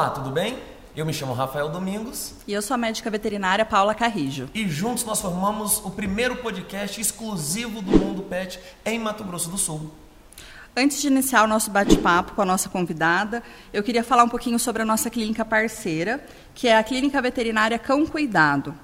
[0.00, 0.58] Olá, tudo bem?
[0.96, 2.32] Eu me chamo Rafael Domingos.
[2.48, 4.48] E eu sou a médica veterinária Paula Carrijo.
[4.54, 9.58] E juntos nós formamos o primeiro podcast exclusivo do Mundo Pet em Mato Grosso do
[9.58, 9.90] Sul.
[10.74, 13.42] Antes de iniciar o nosso bate-papo com a nossa convidada,
[13.74, 17.78] eu queria falar um pouquinho sobre a nossa clínica parceira, que é a Clínica Veterinária
[17.78, 18.74] Cão Cuidado.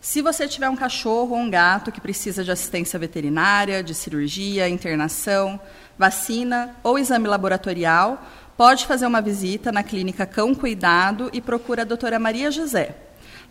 [0.00, 4.68] Se você tiver um cachorro ou um gato que precisa de assistência veterinária, de cirurgia,
[4.68, 5.60] internação,
[5.96, 8.20] vacina ou exame laboratorial,
[8.56, 12.94] pode fazer uma visita na clínica Cão Cuidado e procura a doutora Maria José.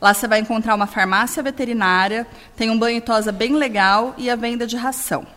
[0.01, 4.29] Lá você vai encontrar uma farmácia veterinária, tem um banho e tosa bem legal e
[4.29, 5.27] a venda de ração.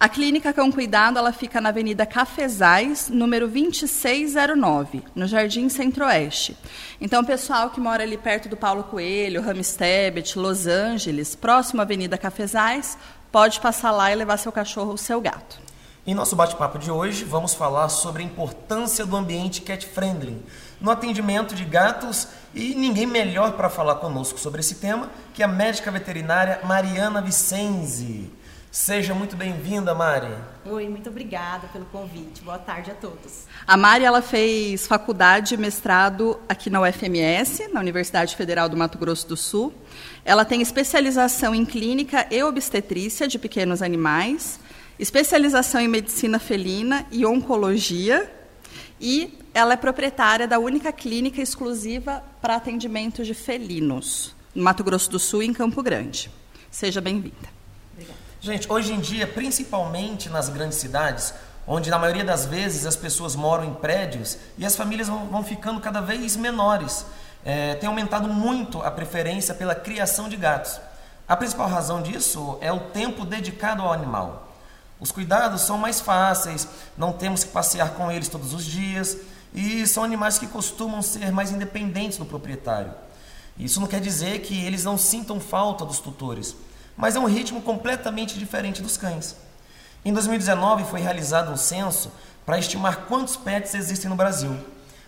[0.00, 6.56] A clínica Cão Cuidado ela fica na Avenida Cafezais, número 2609, no Jardim Centro-Oeste.
[7.00, 12.16] Então, pessoal que mora ali perto do Paulo Coelho, Ramstebet, Los Angeles, próximo à Avenida
[12.16, 12.96] Cafezais,
[13.32, 15.58] pode passar lá e levar seu cachorro ou seu gato.
[16.08, 20.42] Em nosso bate-papo de hoje, vamos falar sobre a importância do ambiente cat friendly
[20.80, 25.46] no atendimento de gatos e ninguém melhor para falar conosco sobre esse tema que a
[25.46, 28.32] médica veterinária Mariana Vicenzi.
[28.70, 30.32] Seja muito bem-vinda, Mari.
[30.64, 32.40] Oi, muito obrigada pelo convite.
[32.40, 33.44] Boa tarde a todos.
[33.66, 38.96] A Mari ela fez faculdade e mestrado aqui na UFMS, na Universidade Federal do Mato
[38.96, 39.74] Grosso do Sul.
[40.24, 44.58] Ela tem especialização em clínica e obstetrícia de pequenos animais,
[44.98, 48.30] especialização em medicina felina e oncologia,
[49.00, 55.10] e ela é proprietária da única clínica exclusiva para atendimento de felinos, no Mato Grosso
[55.10, 56.30] do Sul, em Campo Grande.
[56.70, 57.58] Seja bem-vinda.
[58.40, 61.34] Gente, hoje em dia, principalmente nas grandes cidades,
[61.66, 65.44] onde na maioria das vezes as pessoas moram em prédios e as famílias vão, vão
[65.44, 67.04] ficando cada vez menores,
[67.44, 70.80] é, tem aumentado muito a preferência pela criação de gatos.
[71.26, 74.47] A principal razão disso é o tempo dedicado ao animal.
[75.00, 76.66] Os cuidados são mais fáceis,
[76.96, 79.16] não temos que passear com eles todos os dias
[79.54, 82.92] e são animais que costumam ser mais independentes do proprietário.
[83.56, 86.54] Isso não quer dizer que eles não sintam falta dos tutores
[86.98, 89.36] mas é um ritmo completamente diferente dos cães.
[90.04, 92.10] Em 2019 foi realizado um censo
[92.44, 94.58] para estimar quantos pets existem no Brasil.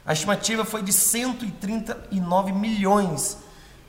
[0.06, 3.36] A estimativa foi de 139 milhões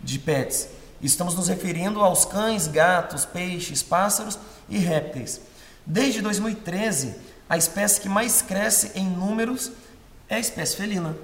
[0.01, 0.67] de pets.
[0.99, 5.39] Estamos nos referindo aos cães, gatos, peixes, pássaros e répteis.
[5.85, 7.15] Desde 2013,
[7.49, 9.71] a espécie que mais cresce em números
[10.29, 11.15] é a espécie felina.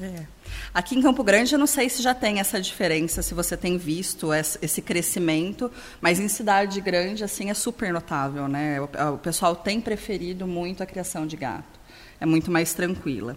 [0.00, 0.24] É.
[0.72, 3.76] Aqui em Campo Grande, eu não sei se já tem essa diferença, se você tem
[3.76, 8.80] visto esse crescimento, mas em cidade grande, assim, é super notável, né?
[8.80, 11.80] O, pessoal tem preferido muito a criação de gato.
[12.20, 13.36] É muito mais tranquila.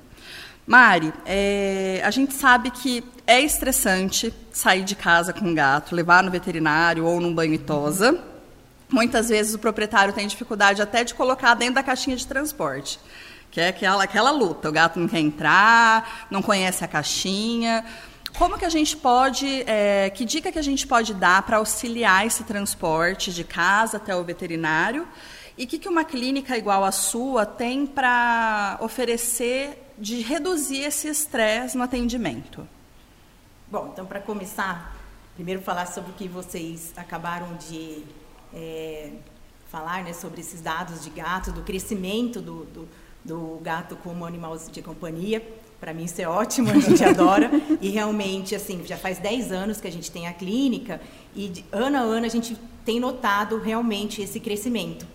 [0.65, 6.23] Mari, é, a gente sabe que é estressante sair de casa com um gato, levar
[6.23, 8.19] no veterinário ou num banho e tosa.
[8.89, 12.99] Muitas vezes o proprietário tem dificuldade até de colocar dentro da caixinha de transporte
[13.55, 14.67] que é aquela, aquela luta.
[14.67, 17.85] O gato não quer entrar, não conhece a caixinha.
[18.37, 22.27] Como que a gente pode, é, que dica que a gente pode dar para auxiliar
[22.27, 25.07] esse transporte de casa até o veterinário?
[25.57, 31.07] E o que, que uma clínica igual a sua tem para oferecer de reduzir esse
[31.07, 32.67] estresse no atendimento?
[33.71, 34.97] Bom, então para começar,
[35.33, 38.03] primeiro falar sobre o que vocês acabaram de
[38.55, 39.11] é,
[39.67, 42.87] falar, né, sobre esses dados de gato, do crescimento do, do
[43.25, 45.41] do gato como animal de companhia.
[45.79, 47.49] Para mim isso é ótimo, a gente adora.
[47.81, 51.01] E realmente, assim, já faz 10 anos que a gente tem a clínica
[51.35, 52.55] e de ano a ano a gente
[52.85, 55.05] tem notado realmente esse crescimento.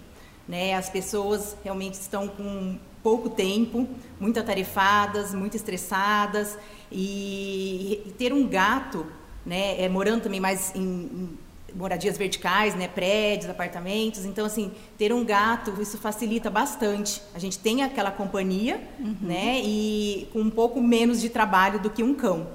[0.47, 0.75] Né?
[0.75, 6.59] As pessoas realmente estão com pouco tempo, muito atarefadas, muito estressadas
[6.93, 9.07] e ter um gato,
[9.47, 11.39] né, é, morando também mais em, em
[11.75, 14.25] moradias verticais, né, prédios, apartamentos.
[14.25, 17.23] Então, assim, ter um gato, isso facilita bastante.
[17.35, 19.17] A gente tem aquela companhia, uhum.
[19.21, 22.49] né, e com um pouco menos de trabalho do que um cão.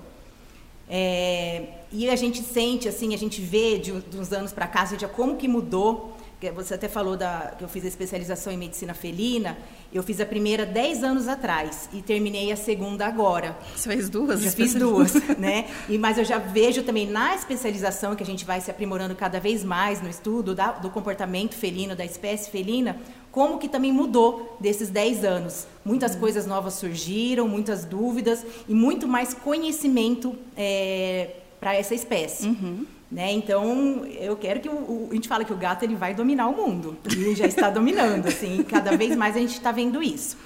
[0.90, 4.86] É, e a gente sente, assim, a gente vê de, de uns anos para cá,
[4.86, 6.16] seja como que mudou
[6.54, 9.58] você até falou da, que eu fiz a especialização em medicina felina.
[9.92, 13.58] Eu fiz a primeira 10 anos atrás e terminei a segunda agora.
[13.76, 14.42] Você fez duas?
[14.42, 15.68] Já fiz duas, né?
[15.88, 19.40] E, mas eu já vejo também na especialização, que a gente vai se aprimorando cada
[19.40, 22.98] vez mais no estudo da, do comportamento felino, da espécie felina,
[23.32, 25.68] como que também mudou desses 10 anos.
[25.84, 26.20] Muitas uhum.
[26.20, 32.48] coisas novas surgiram, muitas dúvidas e muito mais conhecimento é, para essa espécie.
[32.48, 32.86] Uhum.
[33.12, 33.32] Né?
[33.34, 36.48] Então, eu quero que o, o, a gente fala que o gato ele vai dominar
[36.48, 40.38] o mundo e já está dominando, assim, cada vez mais a gente está vendo isso.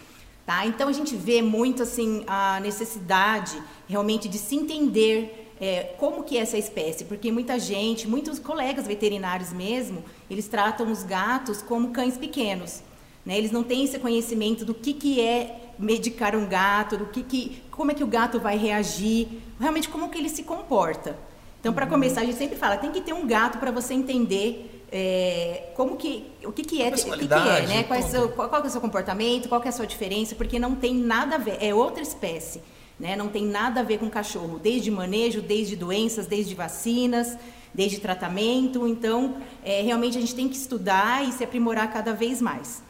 [0.46, 0.66] Tá?
[0.66, 6.38] Então a gente vê muito assim a necessidade realmente de se entender é, como que
[6.38, 11.92] é essa espécie, porque muita gente, muitos colegas veterinários mesmo, eles tratam os gatos como
[11.92, 12.82] cães pequenos.
[13.24, 13.38] Né?
[13.38, 17.62] Eles não têm esse conhecimento do que, que é medicar um gato, do que, que
[17.70, 19.28] como é que o gato vai reagir,
[19.60, 21.16] realmente como que ele se comporta.
[21.60, 24.86] Então, para começar, a gente sempre fala, tem que ter um gato para você entender
[24.92, 27.84] é, como que o que, que é, o que, que é, né?
[27.84, 30.58] Qual é, seu, qual, qual é o seu comportamento, qual é a sua diferença, porque
[30.58, 32.62] não tem nada a ver, é outra espécie,
[33.00, 33.16] né?
[33.16, 37.38] Não tem nada a ver com cachorro, desde manejo, desde doenças, desde vacinas,
[37.74, 38.88] desde tratamento.
[38.88, 42.82] Então, é, realmente a gente tem que estudar e se aprimorar cada vez mais.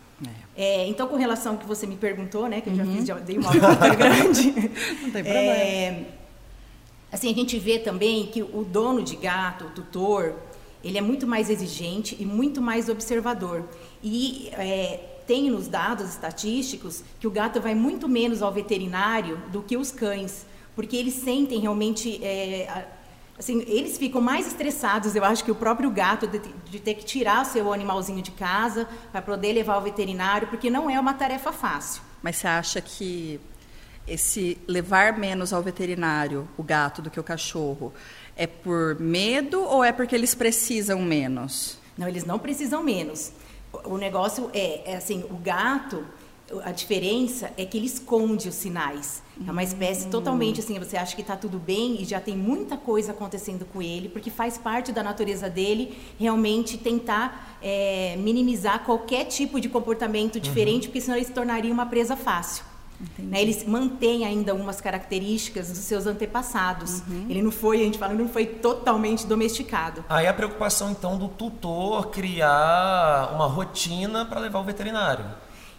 [0.56, 0.62] É.
[0.62, 2.96] É, então, com relação ao que você me perguntou, né, que eu já uhum.
[2.96, 4.52] fiz, já dei uma volta grande.
[5.02, 5.54] Não tem problema.
[5.54, 6.06] É,
[7.12, 10.36] assim, a gente vê também que o dono de gato, o tutor,
[10.84, 13.64] ele é muito mais exigente e muito mais observador.
[14.02, 19.62] E é, tem nos dados estatísticos que o gato vai muito menos ao veterinário do
[19.62, 20.46] que os cães,
[20.76, 22.88] porque eles sentem realmente é,
[23.40, 27.06] assim, eles ficam mais estressados, eu acho que o próprio gato de, de ter que
[27.06, 31.14] tirar o seu animalzinho de casa para poder levar ao veterinário, porque não é uma
[31.14, 32.02] tarefa fácil.
[32.22, 33.40] Mas você acha que
[34.10, 37.94] esse levar menos ao veterinário o gato do que o cachorro
[38.36, 41.78] é por medo ou é porque eles precisam menos?
[41.98, 43.32] Não, eles não precisam menos.
[43.84, 46.06] O negócio é, é assim, o gato,
[46.64, 49.22] a diferença é que ele esconde os sinais.
[49.46, 50.12] É uma espécie uhum.
[50.12, 53.82] totalmente assim, você acha que está tudo bem e já tem muita coisa acontecendo com
[53.82, 60.40] ele, porque faz parte da natureza dele realmente tentar é, minimizar qualquer tipo de comportamento
[60.40, 60.88] diferente, uhum.
[60.88, 62.69] porque senão ele se tornaria uma presa fácil.
[63.18, 63.42] Né?
[63.42, 67.02] Ele mantém ainda algumas características dos seus antepassados.
[67.08, 67.28] Uhum.
[67.30, 70.04] Ele não foi, a gente fala, não foi totalmente domesticado.
[70.10, 75.26] Aí a preocupação então do tutor criar uma rotina para levar o veterinário.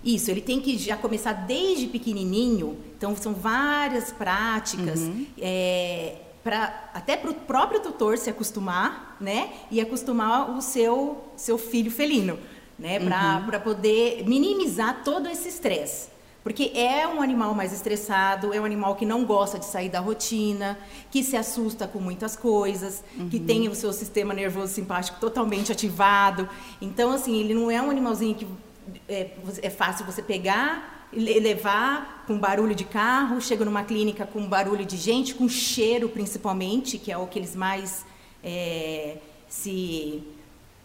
[0.02, 2.78] Isso, ele tem que já começar desde pequenininho.
[2.96, 5.00] Então, são várias práticas.
[5.00, 5.26] Uhum.
[5.38, 9.50] É, pra, até para o próprio tutor se acostumar, né?
[9.70, 12.38] E acostumar o seu, seu filho felino,
[12.78, 12.98] né?
[12.98, 13.60] Para uhum.
[13.60, 16.08] poder minimizar todo esse estresse.
[16.42, 20.00] Porque é um animal mais estressado, é um animal que não gosta de sair da
[20.00, 20.78] rotina,
[21.10, 23.28] que se assusta com muitas coisas, uhum.
[23.28, 26.48] que tem o seu sistema nervoso simpático totalmente ativado.
[26.80, 28.46] Então, assim, ele não é um animalzinho que
[29.06, 34.84] é, é fácil você pegar, levar com barulho de carro, chega numa clínica com barulho
[34.84, 38.06] de gente, com cheiro principalmente, que é o que eles mais
[38.42, 40.22] é, se,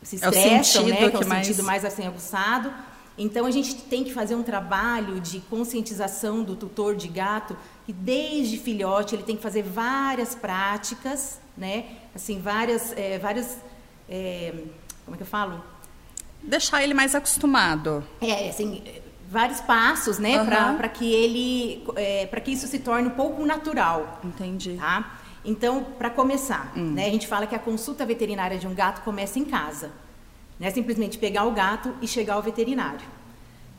[0.01, 1.09] se estressam, é o sentido né?
[1.09, 1.47] Que é o mais...
[1.47, 2.73] sentido mais assim aguçado.
[3.17, 7.93] Então a gente tem que fazer um trabalho de conscientização do tutor de gato, que
[7.93, 11.85] desde filhote ele tem que fazer várias práticas, né?
[12.13, 13.57] Assim, várias, é, várias,
[14.09, 14.53] é,
[15.05, 15.63] como é que eu falo?
[16.45, 18.03] deixar ele mais acostumado.
[18.21, 18.81] É, assim,
[19.29, 20.77] vários passos, né, uhum.
[20.77, 24.19] para que ele, é, para que isso se torne um pouco natural.
[24.23, 24.77] Entendi.
[24.79, 25.17] Tá?
[25.43, 26.93] Então, para começar, hum.
[26.93, 29.91] né, a gente fala que a consulta veterinária de um gato começa em casa.
[30.59, 33.05] Não é simplesmente pegar o gato e chegar ao veterinário.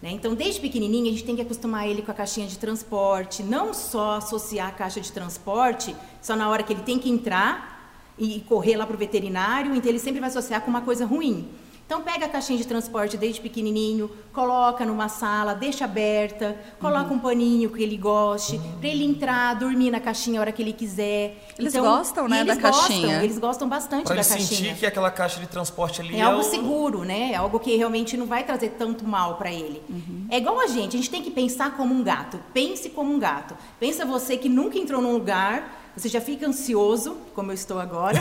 [0.02, 0.10] Né?
[0.10, 3.72] Então, desde pequenininho, a gente tem que acostumar ele com a caixinha de transporte, não
[3.72, 7.74] só associar a caixa de transporte só na hora que ele tem que entrar
[8.18, 11.48] e correr lá para o veterinário, então ele sempre vai associar com uma coisa ruim.
[11.86, 17.16] Então pega a caixinha de transporte desde pequenininho, coloca numa sala, deixa aberta, coloca uhum.
[17.16, 18.78] um paninho que ele goste, uhum.
[18.80, 21.46] para ele entrar, dormir na caixinha a hora que ele quiser.
[21.56, 23.06] Eles então, gostam, né, da caixinha.
[23.06, 24.58] Gostam, eles gostam bastante pra da ele caixinha.
[24.58, 26.44] sentir que aquela caixa de transporte ali é, é algo o...
[26.44, 27.30] seguro, né?
[27.32, 29.80] É algo que realmente não vai trazer tanto mal para ele.
[29.88, 30.26] Uhum.
[30.28, 32.40] É igual a gente, a gente tem que pensar como um gato.
[32.52, 33.56] Pense como um gato.
[33.78, 38.18] Pensa você que nunca entrou num lugar você já fica ansioso, como eu estou agora.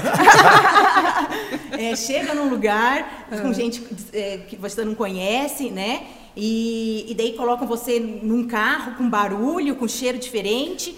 [1.78, 6.08] é, chega num lugar com gente é, que você não conhece, né?
[6.38, 10.98] E, e daí colocam você num carro com barulho, com cheiro diferente.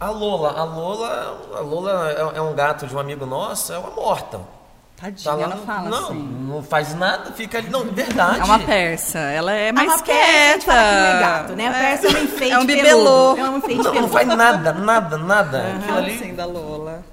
[0.00, 3.78] A Lola, a Lola, a Lola é, é um gato de um amigo nosso, é
[3.78, 4.40] uma morta.
[5.00, 6.28] Tadinha, tá ela fala não, assim.
[6.48, 7.70] Não faz nada, fica ali.
[7.70, 8.40] Não, verdade.
[8.40, 10.64] É uma persa, ela é mais é uma quieta.
[10.64, 11.68] Persa, é gato, né?
[11.68, 13.36] A persa é, um enfeite É um bibelô.
[13.36, 15.58] É um enfeite não, não faz nada, nada, nada.
[15.58, 15.78] Uhum.
[15.78, 16.18] Aquilo ali.
[16.18, 17.04] Sim, da Lola.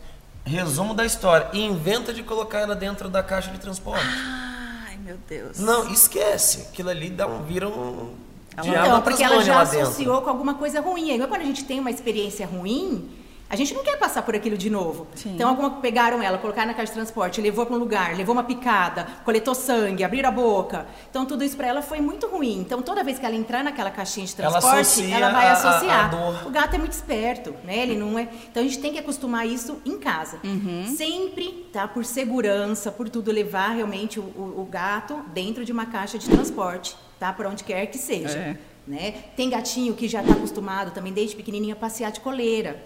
[0.43, 1.47] Resumo da história.
[1.53, 4.03] E inventa de colocar ela dentro da caixa de transporte.
[4.03, 5.59] Ai, meu Deus.
[5.59, 6.61] Não, esquece.
[6.71, 8.15] Aquilo ali dá um, vira um.
[8.63, 11.11] Então, porque ela já associou com alguma coisa ruim.
[11.11, 13.11] Igual quando a gente tem uma experiência ruim,
[13.55, 15.07] a gente não quer passar por aquilo de novo.
[15.15, 15.33] Sim.
[15.33, 18.43] Então, alguma pegaram ela, colocaram na caixa de transporte, levou para um lugar, levou uma
[18.43, 20.85] picada, coletou sangue, abriram a boca.
[21.09, 22.59] Então, tudo isso para ela foi muito ruim.
[22.59, 26.13] Então, toda vez que ela entrar naquela caixinha de transporte, ela, ela vai associar.
[26.13, 27.79] A, a o gato é muito esperto, né?
[27.79, 28.27] Ele não é.
[28.49, 30.39] Então, a gente tem que acostumar isso em casa.
[30.43, 30.93] Uhum.
[30.95, 31.87] Sempre, tá?
[31.87, 36.29] Por segurança, por tudo, levar realmente o, o, o gato dentro de uma caixa de
[36.29, 37.31] transporte, tá?
[37.31, 38.37] Por onde quer que seja.
[38.37, 38.57] É.
[38.87, 39.11] Né?
[39.35, 42.83] Tem gatinho que já está acostumado também desde pequenininho a passear de coleira.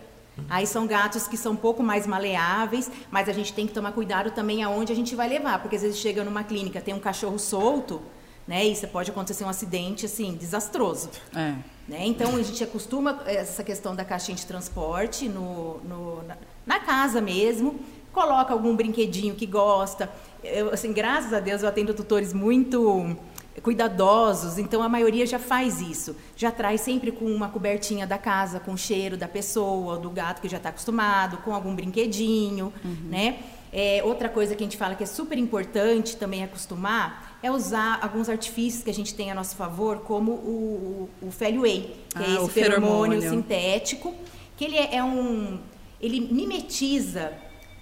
[0.49, 3.91] Aí são gatos que são um pouco mais maleáveis, mas a gente tem que tomar
[3.91, 6.99] cuidado também aonde a gente vai levar, porque às vezes chega numa clínica, tem um
[6.99, 8.01] cachorro solto,
[8.47, 8.65] né?
[8.65, 11.09] E você pode acontecer um acidente assim desastroso.
[11.35, 11.55] É.
[11.87, 12.05] Né?
[12.05, 17.19] Então, a gente acostuma essa questão da caixinha de transporte no, no na, na, casa
[17.19, 17.79] mesmo,
[18.13, 20.07] coloca algum brinquedinho que gosta.
[20.43, 23.17] Eu, assim, graças a Deus, eu atendo tutores muito
[23.61, 26.15] cuidadosos, então a maioria já faz isso.
[26.35, 30.41] Já traz sempre com uma cobertinha da casa, com o cheiro da pessoa, do gato
[30.41, 33.09] que já está acostumado, com algum brinquedinho, uhum.
[33.09, 33.39] né?
[33.71, 37.99] É, outra coisa que a gente fala que é super importante também acostumar é usar
[38.01, 42.23] alguns artifícios que a gente tem a nosso favor, como o, o, o que ah,
[42.23, 44.13] é esse feromônio sintético,
[44.57, 45.59] que ele é, é um.
[46.01, 47.31] ele mimetiza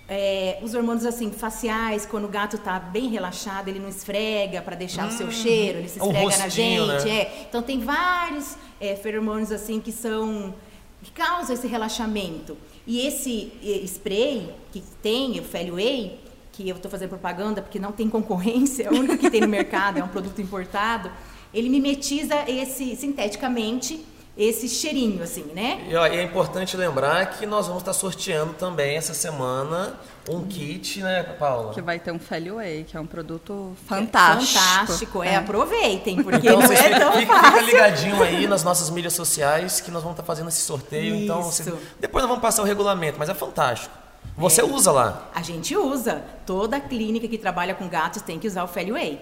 [0.09, 4.75] é, os hormônios assim faciais, quando o gato está bem relaxado, ele não esfrega para
[4.75, 5.31] deixar hum, o seu hum.
[5.31, 7.09] cheiro, ele se esfrega rostinho, na gente.
[7.09, 7.19] Né?
[7.19, 7.45] É.
[7.49, 10.53] Então tem vários é, feromônios assim que são
[11.01, 12.57] que causam esse relaxamento.
[12.85, 13.51] E esse
[13.85, 16.19] spray que tem, o Feliway,
[16.51, 19.47] que eu estou fazendo propaganda porque não tem concorrência, é o único que tem no
[19.47, 21.11] mercado, é um produto importado,
[21.53, 24.03] ele mimetiza esse sinteticamente
[24.37, 25.85] esse cheirinho, assim, né?
[25.89, 30.45] E, ó, e é importante lembrar que nós vamos estar sorteando também essa semana um
[30.45, 31.73] kit, né, Paula?
[31.73, 34.59] Que vai ter um Feliway, que é um produto fantástico.
[34.59, 35.35] Fantástico, é, é.
[35.37, 37.51] aproveitem, porque então, não é tão fica, fácil.
[37.51, 41.15] Fica ligadinho aí nas nossas mídias sociais que nós vamos estar fazendo esse sorteio.
[41.15, 41.61] Então, Isso.
[41.63, 41.85] Então, você...
[41.99, 43.95] depois nós vamos passar o regulamento, mas é fantástico.
[44.37, 44.65] Você é.
[44.65, 45.29] usa lá?
[45.33, 46.23] A gente usa.
[46.45, 49.19] Toda clínica que trabalha com gatos tem que usar o Feliway.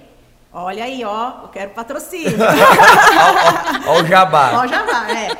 [0.57, 2.31] Olha aí, ó, eu quero patrocínio.
[3.85, 4.59] Olha o jabá.
[4.59, 5.37] Olha o jabá, é.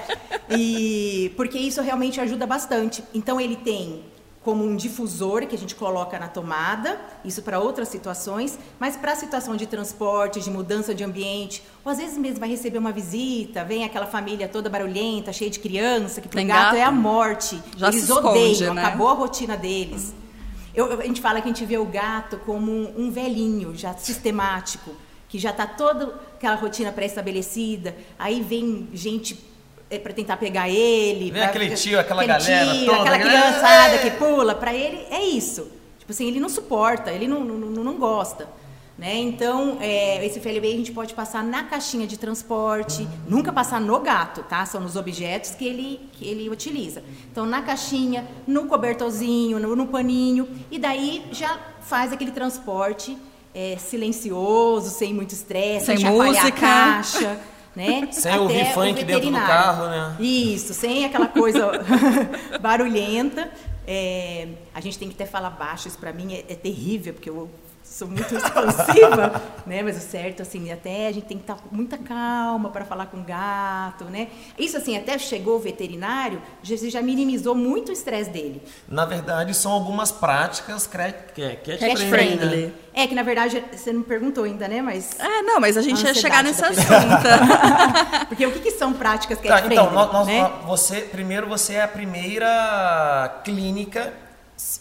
[0.50, 3.01] E porque isso realmente ajuda bastante.
[3.13, 4.03] Então ele tem
[4.43, 9.13] como um difusor que a gente coloca na tomada, isso para outras situações, mas para
[9.13, 12.91] a situação de transporte, de mudança de ambiente, ou às vezes mesmo vai receber uma
[12.91, 16.84] visita, vem aquela família toda barulhenta, cheia de criança, que para o gato, gato, é
[16.84, 17.57] a morte.
[17.77, 18.84] Já Eles esconde, odeiam, né?
[18.84, 20.13] acabou a rotina deles.
[20.75, 23.95] Eu, a gente fala que a gente vê o gato como um, um velhinho, já
[23.95, 24.91] sistemático,
[25.27, 29.38] que já está toda aquela rotina pré-estabelecida, aí vem gente
[29.89, 31.32] é para tentar pegar ele.
[31.32, 33.01] Vem aquele tio, aquela aquele galera tio, toda.
[33.01, 34.55] Aquela criançada que pula.
[34.55, 35.72] Para ele é isso.
[36.00, 38.48] Tipo assim, ele não suporta, ele não, não, não gosta.
[38.98, 39.13] Né?
[39.17, 44.00] Então, é, esse FLB a gente pode passar na caixinha de transporte, nunca passar no
[44.00, 44.65] gato, tá?
[44.65, 47.03] São nos objetos que ele, que ele utiliza.
[47.29, 53.17] Então, na caixinha, no cobertorzinho, no, no paninho, e daí já faz aquele transporte
[53.55, 56.47] é, silencioso, sem muito estresse, sem música.
[56.47, 57.39] a caixa
[57.75, 58.07] né?
[58.13, 60.15] Sem Até ouvir funk dentro do carro, né?
[60.19, 61.71] Isso, sem aquela coisa
[62.62, 63.51] barulhenta.
[63.85, 67.29] É, a gente tem que até falar baixo, isso para mim é, é terrível, porque
[67.29, 67.50] eu
[67.95, 69.81] sou muito expansiva, né?
[69.81, 73.05] Mas o certo, assim, até a gente tem que estar com muita calma para falar
[73.05, 74.27] com o gato, né?
[74.59, 78.61] Isso, assim, até chegou o veterinário, já, já minimizou muito o estresse dele.
[78.85, 82.37] Na verdade, são algumas práticas cat, cat, cat, cat friendly.
[82.37, 82.73] friendly.
[82.93, 84.81] É que, na verdade, você não perguntou ainda, né?
[84.81, 85.17] Mas...
[85.17, 86.87] É, não, mas a gente a ia chegar nesse assunto.
[88.27, 89.87] Porque o que, que, são práticas cat tá, friendly?
[89.87, 90.51] Então, nós, né?
[90.65, 94.25] você, primeiro, você é a primeira clínica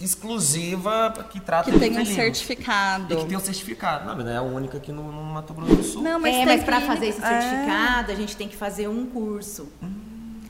[0.00, 4.42] exclusiva que trata que tem um certificado e que tem um certificado não é a
[4.42, 7.20] única aqui no, no Mato Grosso do Sul não mas, é, mas para fazer esse
[7.20, 8.14] certificado é.
[8.14, 9.68] a gente tem que fazer um curso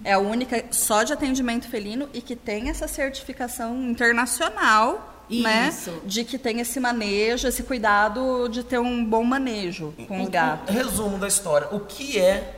[0.04, 5.74] é a única só de atendimento felino e que tem essa certificação internacional né?
[6.04, 10.70] De que tem esse manejo, esse cuidado de ter um bom manejo com o gato.
[10.70, 11.68] Resumo da história.
[11.72, 12.53] O que é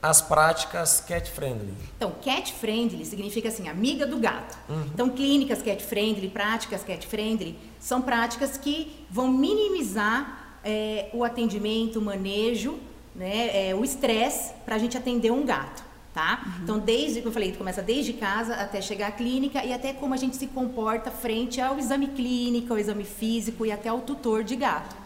[0.00, 1.74] as práticas cat friendly?
[1.96, 4.56] Então, cat friendly significa assim, amiga do gato.
[4.68, 4.86] Uhum.
[4.94, 11.98] Então, clínicas cat friendly, práticas cat friendly, são práticas que vão minimizar é, o atendimento,
[11.98, 12.78] o manejo,
[13.14, 15.88] né, é, o estresse para a gente atender um gato.
[16.14, 16.42] Tá?
[16.44, 16.62] Uhum.
[16.62, 20.14] Então, desde que eu falei, começa desde casa até chegar à clínica e até como
[20.14, 24.42] a gente se comporta frente ao exame clínico, ao exame físico e até ao tutor
[24.42, 24.96] de gato.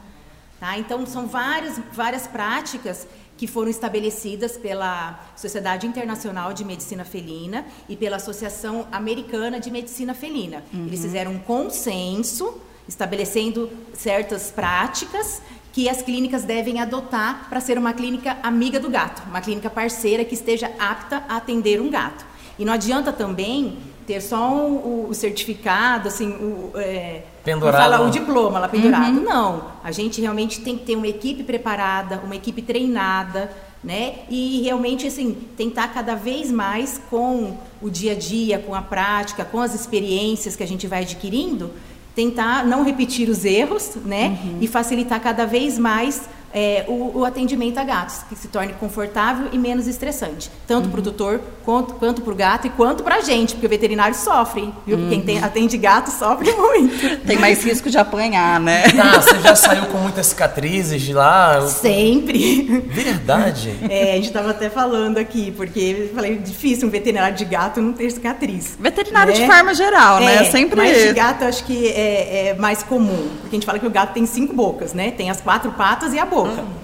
[0.58, 0.78] Tá?
[0.78, 7.96] Então, são várias, várias práticas que foram estabelecidas pela Sociedade Internacional de Medicina Felina e
[7.96, 10.62] pela Associação Americana de Medicina Felina.
[10.72, 10.86] Uhum.
[10.86, 15.40] Eles fizeram um consenso estabelecendo certas práticas
[15.72, 20.24] que as clínicas devem adotar para ser uma clínica amiga do gato, uma clínica parceira
[20.24, 22.26] que esteja apta a atender um gato.
[22.58, 23.78] E não adianta também
[24.12, 27.80] ter só um, o certificado, assim, o, é, pendurado.
[27.80, 29.16] Fala o diploma lá pendurado.
[29.16, 29.24] Uhum.
[29.24, 29.64] Não.
[29.82, 33.50] A gente realmente tem que ter uma equipe preparada, uma equipe treinada,
[33.82, 34.16] né?
[34.28, 39.44] E realmente, assim, tentar cada vez mais com o dia a dia, com a prática,
[39.44, 41.70] com as experiências que a gente vai adquirindo,
[42.14, 44.38] tentar não repetir os erros, né?
[44.44, 44.58] Uhum.
[44.60, 49.48] E facilitar cada vez mais é, o, o, atendimento a gatos, que se torne confortável
[49.52, 50.90] e menos estressante, tanto uhum.
[50.90, 53.70] para o tutor quanto, quanto para o gato e quanto para a gente, porque o
[53.70, 54.98] veterinário sofre, viu?
[54.98, 55.08] Uhum.
[55.08, 57.24] Quem tem, atende gato sofre muito.
[57.26, 58.84] Tem mais risco de apanhar, né?
[59.02, 61.66] Ah, você já saiu com muitas cicatrizes de lá?
[61.66, 62.82] Sempre.
[62.86, 63.74] Verdade?
[63.88, 67.80] É, a gente estava até falando aqui, porque eu falei, difícil um veterinário de gato
[67.80, 68.76] não ter cicatriz.
[68.78, 69.40] Veterinário né?
[69.40, 70.36] de forma geral, né?
[70.36, 70.50] é, né?
[70.50, 70.76] Sempre.
[70.76, 73.90] Mas de gato acho que é, é mais comum, porque a gente fala que o
[73.90, 75.10] gato tem cinco bocas, né?
[75.12, 76.62] Tem as quatro patas e a boca boca.
[76.62, 76.82] Uhum.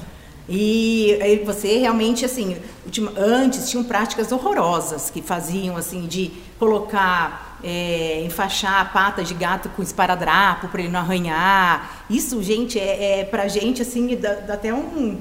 [0.49, 2.57] E você realmente, assim,
[3.17, 9.69] antes tinham práticas horrorosas que faziam, assim, de colocar, é, enfaixar a pata de gato
[9.69, 12.05] com esparadrapo para ele não arranhar.
[12.09, 15.19] Isso, gente, é, é pra gente, assim, dá, dá até um...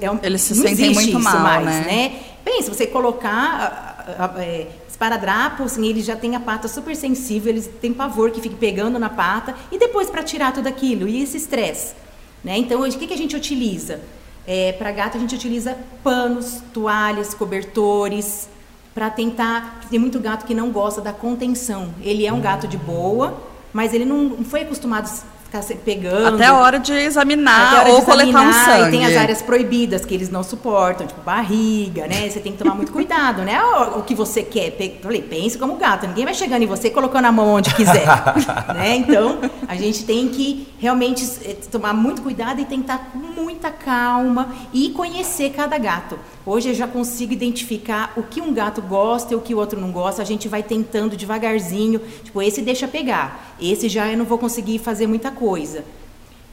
[0.00, 2.20] É um Eles se sentem muito mal, mais, né?
[2.44, 2.62] né?
[2.62, 7.92] Se você colocar é, esparadrapo, assim, ele já tem a pata super sensível, eles têm
[7.92, 9.54] pavor que fique pegando na pata.
[9.70, 11.08] E depois para tirar tudo aquilo?
[11.08, 11.94] E esse estresse?
[12.42, 12.58] Né?
[12.58, 14.00] Então, o que, que a gente utiliza?
[14.46, 18.48] É, para gato, a gente utiliza panos, toalhas, cobertores,
[18.94, 19.80] para tentar.
[19.90, 21.94] Tem muito gato que não gosta da contenção.
[22.00, 25.10] Ele é um gato de boa, mas ele não foi acostumado
[25.46, 26.34] ficar pegando.
[26.34, 28.88] Até a hora de examinar hora ou de coletar um sangue.
[28.88, 32.28] E tem as áreas proibidas que eles não suportam, tipo barriga, né?
[32.28, 33.62] Você tem que tomar muito cuidado, né?
[33.62, 34.76] O, o que você quer.
[35.02, 36.06] Falei, pense como gato.
[36.06, 38.06] Ninguém vai chegando em você e colocando a mão onde quiser.
[38.74, 38.96] né?
[38.96, 44.48] Então, a gente tem que realmente eh, tomar muito cuidado e tentar com muita calma
[44.72, 46.18] e conhecer cada gato.
[46.46, 49.80] Hoje eu já consigo identificar o que um gato gosta e o que o outro
[49.80, 50.22] não gosta.
[50.22, 52.00] A gente vai tentando devagarzinho.
[52.22, 53.56] Tipo, esse deixa pegar.
[53.60, 55.84] Esse já eu não vou conseguir fazer muita coisa.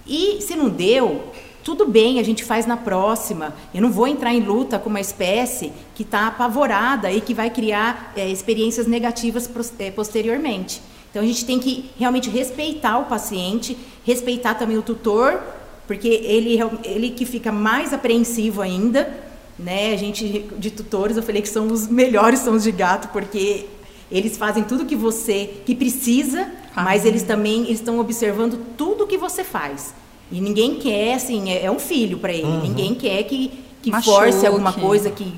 [0.07, 1.25] E se não deu,
[1.63, 3.53] tudo bem, a gente faz na próxima.
[3.71, 7.51] Eu não vou entrar em luta com uma espécie que está apavorada e que vai
[7.51, 9.47] criar é, experiências negativas
[9.77, 10.81] é, posteriormente.
[11.11, 15.39] Então a gente tem que realmente respeitar o paciente, respeitar também o tutor,
[15.85, 19.22] porque ele, ele que fica mais apreensivo ainda
[19.57, 19.93] né?
[19.93, 23.67] A gente de tutores, eu falei que são os melhores são os de gato, porque
[24.11, 29.17] eles fazem tudo que você que precisa, ah, mas eles também estão observando tudo que
[29.17, 29.93] você faz.
[30.31, 32.43] E ninguém quer, assim, é, é um filho para ele.
[32.43, 32.61] Uhum.
[32.61, 33.51] Ninguém quer que,
[33.81, 35.33] que force alguma coisa que,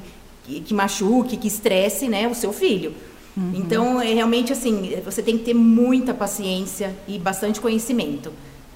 [0.45, 2.93] que, que, machuque, que estresse, né, o seu filho.
[3.35, 3.51] Uhum.
[3.55, 8.31] Então, é realmente assim, você tem que ter muita paciência e bastante conhecimento.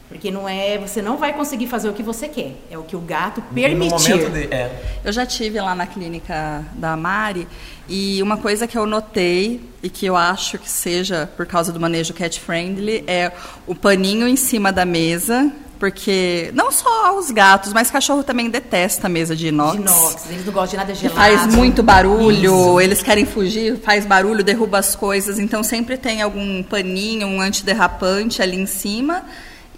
[0.10, 2.96] Porque não é, você não vai conseguir fazer o que você quer, é o que
[2.96, 4.18] o gato permitir.
[4.32, 5.00] De, é.
[5.06, 7.48] Eu já tive lá na clínica da Mari
[7.88, 11.80] e uma coisa que eu notei e que eu acho que seja por causa do
[11.80, 13.32] manejo cat friendly é
[13.68, 19.06] o paninho em cima da mesa, porque não só os gatos, mas cachorro também detesta
[19.06, 19.74] a mesa de inox.
[19.74, 21.20] De inox, eles não gostam de nada gelado.
[21.20, 22.82] Faz muito barulho, Isso.
[22.82, 28.42] eles querem fugir, faz barulho, derruba as coisas, então sempre tem algum paninho, um antiderrapante
[28.42, 29.24] ali em cima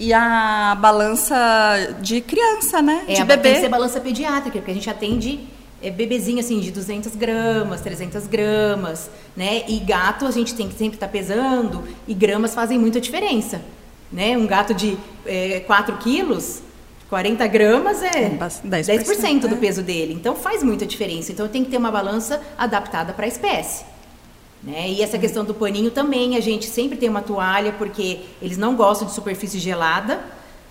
[0.01, 3.05] e a balança de criança, né?
[3.07, 3.43] É, de bebê.
[3.43, 5.39] Tem que ser balança pediátrica, porque a gente atende
[5.79, 9.63] é, bebezinho assim de 200 gramas, 300 gramas, né?
[9.67, 13.61] E gato a gente tem que sempre estar tá pesando e gramas fazem muita diferença,
[14.11, 14.35] né?
[14.35, 16.63] Um gato de é, 4 quilos,
[17.07, 19.57] 40 gramas é 10%, 10% do é.
[19.59, 21.31] peso dele, então faz muita diferença.
[21.31, 23.85] Então tem que ter uma balança adaptada para a espécie.
[24.63, 24.89] Né?
[24.89, 28.76] E essa questão do paninho também, a gente sempre tem uma toalha, porque eles não
[28.76, 30.19] gostam de superfície gelada,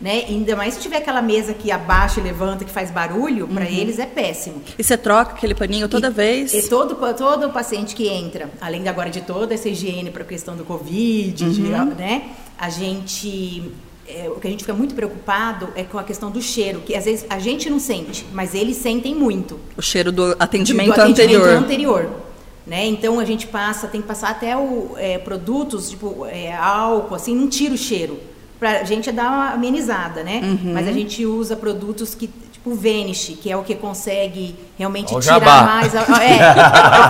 [0.01, 0.25] né?
[0.29, 3.55] Ainda mais se tiver aquela mesa que abaixa e levanta, que faz barulho, uhum.
[3.55, 4.63] para eles é péssimo.
[4.79, 6.55] E você troca aquele paninho toda e, vez?
[6.55, 10.57] E todo, todo paciente que entra, além agora de toda essa higiene para a questão
[10.57, 11.51] do Covid, uhum.
[11.51, 12.31] de, né?
[12.57, 13.73] A gente
[14.07, 16.95] é, o que a gente fica muito preocupado é com a questão do cheiro, que
[16.95, 19.59] às vezes a gente não sente, mas eles sentem muito.
[19.77, 21.49] O cheiro do atendimento, do atendimento anterior.
[21.57, 22.30] anterior.
[22.67, 22.87] Né?
[22.87, 27.35] Então a gente passa, tem que passar até o, é, produtos, tipo é, álcool, assim,
[27.35, 28.21] não tira o cheiro.
[28.59, 30.41] Pra gente dar uma amenizada, né?
[30.43, 30.75] Uhum.
[30.75, 35.23] Mas a gente usa produtos que, tipo Vanish, que é o que consegue realmente tirar
[35.23, 35.63] jabá.
[35.63, 35.97] mais.
[35.97, 36.33] A, é,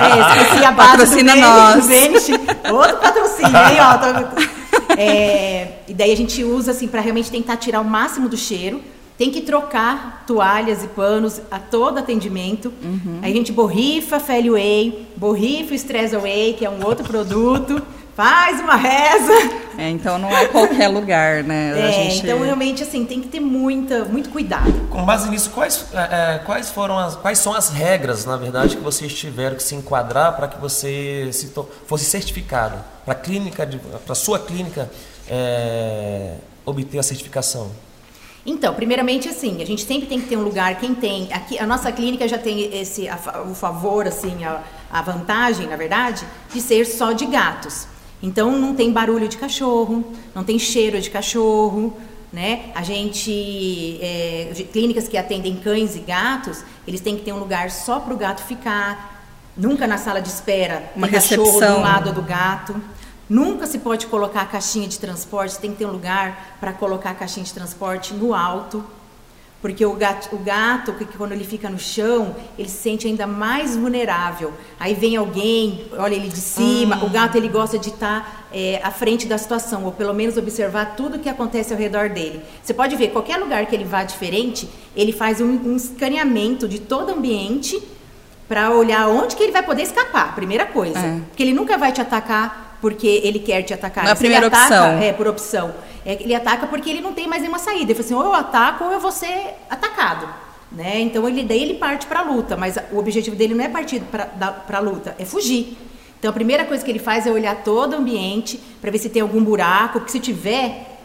[0.06, 1.86] é, esqueci a base Patrocina do nós.
[1.88, 2.28] Vanish,
[2.72, 3.98] outro patrocínio, aí, ó.
[3.98, 8.36] Tô, é, e daí a gente usa assim para realmente tentar tirar o máximo do
[8.36, 8.80] cheiro
[9.20, 12.72] tem que trocar toalhas e panos a todo atendimento.
[12.82, 13.18] Uhum.
[13.20, 17.82] Aí a gente borrifa Feli Whey, borrifa Stress Away, que é um outro produto,
[18.16, 19.60] faz uma reza.
[19.76, 21.78] É, então não é qualquer lugar, né?
[21.78, 22.24] É, gente...
[22.24, 24.88] então realmente assim, tem que ter muita, muito cuidado.
[24.88, 28.78] Com base nisso, quais, é, é, quais foram as, quais são as regras, na verdade,
[28.78, 31.52] que vocês tiveram que se enquadrar para que você se
[31.86, 32.82] fosse certificado?
[33.04, 33.68] Para clínica,
[34.06, 34.90] para sua clínica
[35.28, 37.70] é, obter a certificação?
[38.44, 41.66] Então, primeiramente assim, a gente sempre tem que ter um lugar, quem tem, aqui a
[41.66, 46.60] nossa clínica já tem esse a, o favor assim, a, a vantagem, na verdade, de
[46.60, 47.86] ser só de gatos.
[48.22, 51.96] Então não tem barulho de cachorro, não tem cheiro de cachorro,
[52.32, 52.70] né?
[52.74, 57.70] A gente, é, clínicas que atendem cães e gatos, eles têm que ter um lugar
[57.70, 59.22] só para o gato ficar,
[59.56, 62.80] nunca na sala de espera, uma tem recepção cachorro do lado do gato.
[63.30, 67.10] Nunca se pode colocar a caixinha de transporte, tem que ter um lugar para colocar
[67.10, 68.84] a caixinha de transporte no alto.
[69.62, 73.76] Porque o gato, o gato, quando ele fica no chão, ele se sente ainda mais
[73.76, 74.52] vulnerável.
[74.80, 76.96] Aí vem alguém, olha ele de cima.
[76.96, 77.06] Hum.
[77.06, 80.36] O gato ele gosta de estar tá, é, à frente da situação, ou pelo menos
[80.36, 82.42] observar tudo o que acontece ao redor dele.
[82.60, 86.80] Você pode ver, qualquer lugar que ele vá diferente, ele faz um, um escaneamento de
[86.80, 87.80] todo o ambiente
[88.48, 90.34] para olhar onde que ele vai poder escapar.
[90.34, 90.98] Primeira coisa.
[90.98, 91.20] É.
[91.28, 94.04] Porque ele nunca vai te atacar porque ele quer te atacar.
[94.04, 94.98] Não é a primeira ataca, opção.
[94.98, 95.74] É, por opção.
[96.04, 97.92] É, ele ataca porque ele não tem mais nenhuma saída.
[97.92, 100.28] Ele fala assim, ou eu ataco ou eu vou ser atacado.
[100.72, 101.00] Né?
[101.00, 104.00] Então ele daí ele parte para a luta, mas o objetivo dele não é partir
[104.00, 105.76] para a luta, é fugir.
[106.18, 109.08] Então a primeira coisa que ele faz é olhar todo o ambiente para ver se
[109.08, 110.98] tem algum buraco, porque se tiver,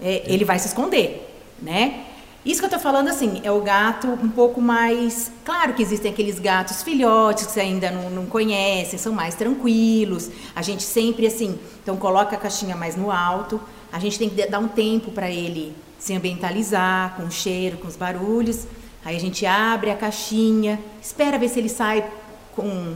[0.00, 1.28] é, ele vai se esconder,
[1.60, 2.04] né?
[2.44, 5.30] Isso que eu estou falando assim é o gato um pouco mais.
[5.44, 10.30] Claro que existem aqueles gatos filhotes que você ainda não, não conhece, são mais tranquilos.
[10.54, 13.60] A gente sempre assim, então coloca a caixinha mais no alto.
[13.92, 17.86] A gente tem que dar um tempo para ele se ambientalizar com o cheiro, com
[17.86, 18.66] os barulhos.
[19.04, 22.10] Aí a gente abre a caixinha, espera ver se ele sai
[22.56, 22.94] com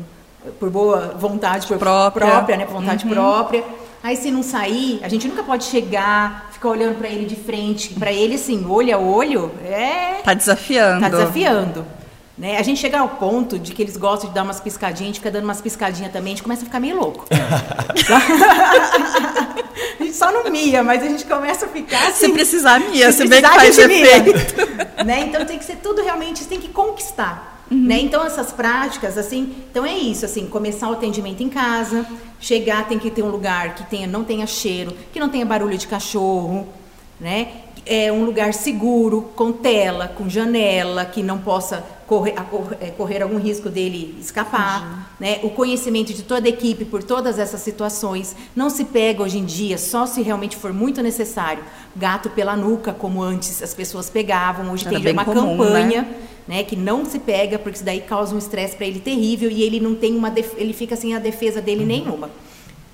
[0.59, 3.12] por boa vontade por própria, própria né, por vontade uhum.
[3.12, 3.64] própria.
[4.02, 7.94] Aí se não sair, a gente nunca pode chegar, ficar olhando para ele de frente,
[7.94, 11.00] para ele assim, olho a olho, é Tá desafiando.
[11.00, 11.87] Tá desafiando.
[12.37, 12.59] Né?
[12.59, 15.20] A gente chega ao ponto de que eles gostam de dar umas piscadinhas, a gente
[15.20, 17.26] fica dando umas piscadinhas também, a gente começa a ficar meio louco.
[20.00, 22.26] a gente só não mia, mas a gente começa a ficar assim.
[22.26, 25.04] Se precisar mia, se, se bem que faz efeito.
[25.07, 25.20] né?
[25.20, 27.54] Então tem que ser tudo realmente, você tem que conquistar.
[27.70, 27.87] Uhum.
[27.87, 28.00] Né?
[28.00, 32.07] Então essas práticas, assim, então é isso, assim, começar o atendimento em casa,
[32.38, 35.79] chegar tem que ter um lugar que tenha, não tenha cheiro, que não tenha barulho
[35.79, 36.68] de cachorro,
[37.18, 37.48] né?
[37.87, 42.35] É um lugar seguro, com tela, com janela, que não possa correr,
[42.81, 45.40] é, correr algum risco dele escapar, né?
[45.43, 48.37] O conhecimento de toda a equipe por todas essas situações.
[48.55, 51.64] Não se pega hoje em dia, só se realmente for muito necessário,
[51.97, 54.73] gato pela nuca, como antes as pessoas pegavam.
[54.73, 56.03] Hoje Era tem uma comum, campanha.
[56.03, 56.14] Né?
[56.47, 59.62] Né, que não se pega, porque isso daí causa um estresse para ele terrível e
[59.62, 61.87] ele não tem uma ele fica sem a defesa dele uhum.
[61.87, 62.31] nenhuma.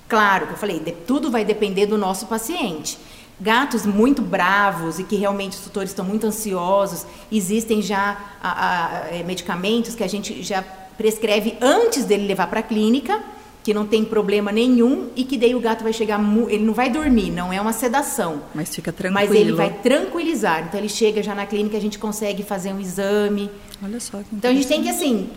[0.07, 2.97] Claro, que eu falei, de, tudo vai depender do nosso paciente
[3.41, 9.15] gatos muito bravos e que realmente os tutores estão muito ansiosos, existem já a, a,
[9.15, 10.63] é, medicamentos que a gente já
[10.97, 13.19] prescreve antes dele levar para a clínica,
[13.63, 16.89] que não tem problema nenhum e que daí o gato vai chegar, ele não vai
[16.89, 18.41] dormir, não é uma sedação.
[18.53, 19.29] Mas fica tranquilo.
[19.29, 20.63] Mas ele vai tranquilizar.
[20.67, 23.49] Então ele chega já na clínica, a gente consegue fazer um exame.
[23.83, 24.19] Olha só.
[24.31, 25.29] então a gente tem que assim,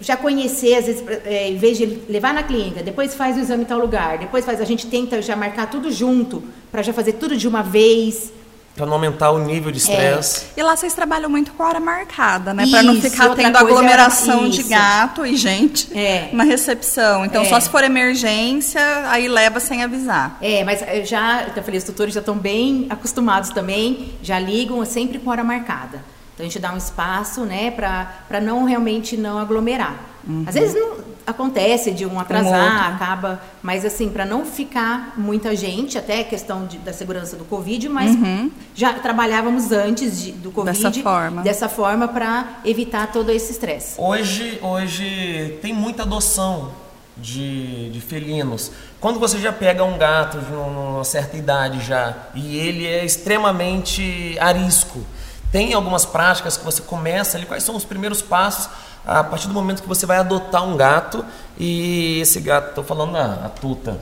[0.00, 3.62] já conhecer, às vezes, é, em vez de levar na clínica, depois faz o exame
[3.62, 7.12] em tal lugar, depois faz, a gente tenta já marcar tudo junto, para já fazer
[7.14, 8.32] tudo de uma vez.
[8.74, 10.46] Para não aumentar o nível de estresse.
[10.56, 10.60] É.
[10.60, 12.66] E lá vocês trabalham muito com hora marcada, né?
[12.70, 16.30] Para não ficar tendo aglomeração de gato e gente é.
[16.32, 17.24] na recepção.
[17.24, 17.60] Então, só é.
[17.60, 20.38] se for emergência, aí leva sem avisar.
[20.40, 25.18] É, mas já, eu falei, os tutores já estão bem acostumados também, já ligam sempre
[25.18, 26.02] com hora marcada.
[26.40, 30.00] Então a gente dá um espaço, né, para não realmente não aglomerar.
[30.26, 30.44] Uhum.
[30.46, 35.54] Às vezes não acontece de um atrasar, um acaba, mas assim, para não ficar muita
[35.54, 38.50] gente, até questão de, da segurança do Covid, mas uhum.
[38.74, 44.00] já trabalhávamos antes de, do Covid dessa forma, dessa forma para evitar todo esse estresse.
[44.00, 46.72] Hoje, hoje tem muita adoção
[47.18, 48.72] de, de felinos.
[48.98, 54.36] Quando você já pega um gato de uma certa idade já e ele é extremamente
[54.38, 55.04] arisco,
[55.52, 58.68] tem algumas práticas que você começa ali, quais são os primeiros passos
[59.06, 61.24] a partir do momento que você vai adotar um gato
[61.58, 63.98] e esse gato, estou falando a, a Tuta.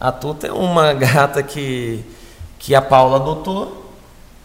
[0.00, 2.04] A Tuta é uma gata que,
[2.58, 3.84] que a Paula adotou.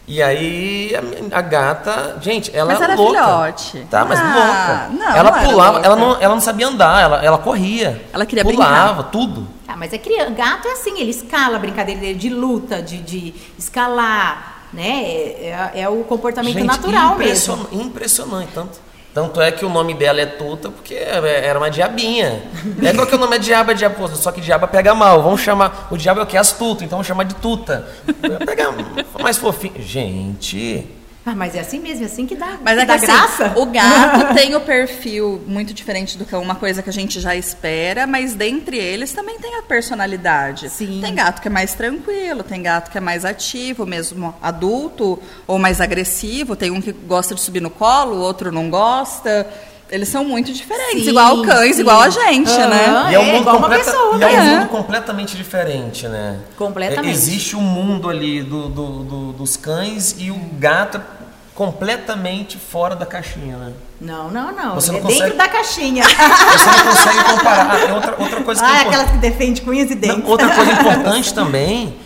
[0.06, 0.92] E aí
[1.32, 3.22] a, a gata, gente, ela mas é era louca.
[3.22, 3.86] filhote.
[3.88, 5.04] Tá, mas ah, louca.
[5.04, 8.04] Não, ela não pulava, ela não, ela não sabia andar, ela, ela corria.
[8.12, 9.10] Ela queria pulava, brincar.
[9.10, 9.46] tudo.
[9.68, 12.98] Ah, mas é criança, gato é assim, ele escala a brincadeira dele de luta, de,
[12.98, 15.02] de escalar, né?
[15.04, 17.82] É, é, é o comportamento Gente, natural impression, mesmo.
[17.82, 18.80] Impressionante, tanto.
[19.14, 22.42] Tanto é que o nome dela é Tuta porque é, era uma diabinha.
[22.82, 25.22] É qual que é o nome é diaba, diabo, só que diaba pega mal.
[25.22, 25.88] Vamos chamar.
[25.90, 26.36] O diabo é o que?
[26.36, 27.86] Astuto, então vamos chamar de Tuta.
[28.46, 28.74] Pega
[29.20, 29.74] mais fofinho.
[29.78, 31.01] Gente.
[31.24, 32.58] Ah, mas é assim mesmo, é assim que dá.
[32.62, 33.52] Mas é que dá assim, graça.
[33.56, 37.36] O gato tem o perfil muito diferente do cão, uma coisa que a gente já
[37.36, 40.68] espera, mas dentre eles também tem a personalidade.
[40.68, 41.00] Sim.
[41.00, 45.58] Tem gato que é mais tranquilo, tem gato que é mais ativo, mesmo adulto, ou
[45.58, 46.56] mais agressivo.
[46.56, 49.46] Tem um que gosta de subir no colo, o outro não gosta.
[49.92, 51.82] Eles são muito diferentes, sim, igual cães, sim.
[51.82, 53.08] igual a gente, uhum, né?
[53.10, 56.38] E é, um mundo, é completa, pessoa, e é um mundo completamente diferente, né?
[56.56, 57.10] Completamente.
[57.10, 60.98] É, existe um mundo ali do, do, do, dos cães e o gato
[61.54, 63.72] completamente fora da caixinha, né?
[64.00, 64.74] Não, não, não.
[64.76, 65.22] Você não é consegue...
[65.24, 66.04] dentro da caixinha.
[66.04, 67.90] Você não consegue comparar.
[67.90, 70.18] Ah, outra, outra coisa que ah, é aquelas que defende com unhas e dentes.
[70.20, 71.98] Não, outra coisa importante também,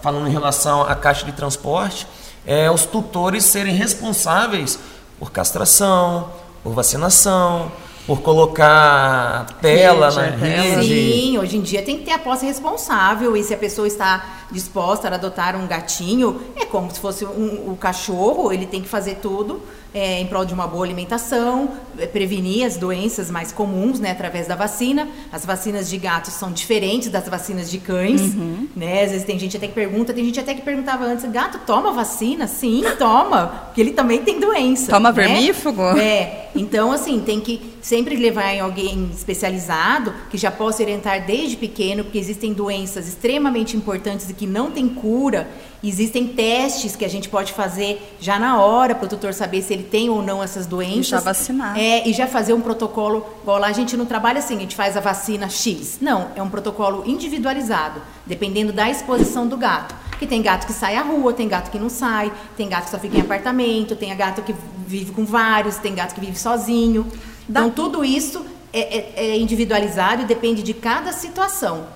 [0.00, 2.06] falando em relação à caixa de transporte,
[2.46, 4.78] é os tutores serem responsáveis
[5.18, 6.30] por castração,
[6.66, 7.70] por vacinação,
[8.08, 10.84] por colocar tela na rede.
[10.84, 14.46] Sim, hoje em dia tem que ter a posse responsável e se a pessoa está
[14.50, 18.88] disposta a adotar um gatinho, é como se fosse um, o cachorro, ele tem que
[18.88, 19.62] fazer tudo
[19.96, 24.46] é, em prol de uma boa alimentação, é, prevenir as doenças mais comuns, né, através
[24.46, 25.08] da vacina.
[25.32, 28.68] As vacinas de gatos são diferentes das vacinas de cães, uhum.
[28.76, 29.04] né?
[29.04, 31.92] Às vezes tem gente até que pergunta, tem gente até que perguntava antes, gato toma
[31.92, 32.46] vacina?
[32.46, 34.92] Sim, toma, porque ele também tem doença.
[34.92, 35.28] Toma né?
[35.28, 35.82] vermífugo?
[35.98, 41.56] É, então assim, tem que sempre levar em alguém especializado, que já possa orientar desde
[41.56, 45.46] pequeno, porque existem doenças extremamente importantes e que não tem cura,
[45.88, 49.72] Existem testes que a gente pode fazer já na hora para o tutor saber se
[49.72, 51.06] ele tem ou não essas doenças.
[51.06, 51.78] E já vacinar.
[51.78, 53.24] É, e já fazer um protocolo.
[53.42, 55.98] Igual lá a gente não trabalha assim, a gente faz a vacina X.
[56.00, 59.94] Não, é um protocolo individualizado, dependendo da exposição do gato.
[60.10, 62.90] Porque tem gato que sai à rua, tem gato que não sai, tem gato que
[62.90, 64.54] só fica em apartamento, tem gato que
[64.86, 67.06] vive com vários, tem gato que vive sozinho.
[67.48, 71.86] Então, tudo isso é, é, é individualizado e depende de cada situação.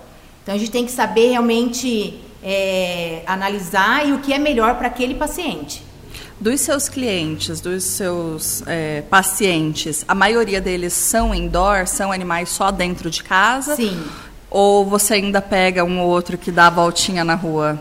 [0.43, 4.87] Então, a gente tem que saber realmente é, analisar e o que é melhor para
[4.87, 5.83] aquele paciente.
[6.41, 12.71] Dos seus clientes, dos seus é, pacientes, a maioria deles são indoor, são animais só
[12.71, 13.77] dentro de casa?
[13.77, 14.03] Sim.
[14.49, 17.79] Ou você ainda pega um ou outro que dá a voltinha na rua?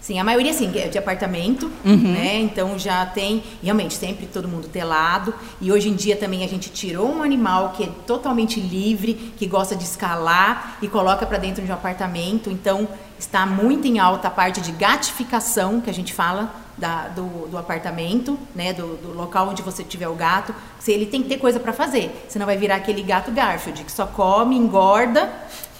[0.00, 2.12] Sim, a maioria sim, é de apartamento, uhum.
[2.12, 2.38] né?
[2.40, 5.34] Então já tem realmente sempre todo mundo telado.
[5.60, 9.46] E hoje em dia também a gente tirou um animal que é totalmente livre, que
[9.46, 12.50] gosta de escalar e coloca para dentro de um apartamento.
[12.50, 17.48] Então está muito em alta a parte de gatificação que a gente fala da, do,
[17.48, 18.72] do, apartamento, né?
[18.72, 20.54] Do, do, local onde você tiver o gato.
[20.78, 23.92] Se ele tem que ter coisa para fazer, senão vai virar aquele gato Garfield que
[23.92, 25.30] só come, engorda,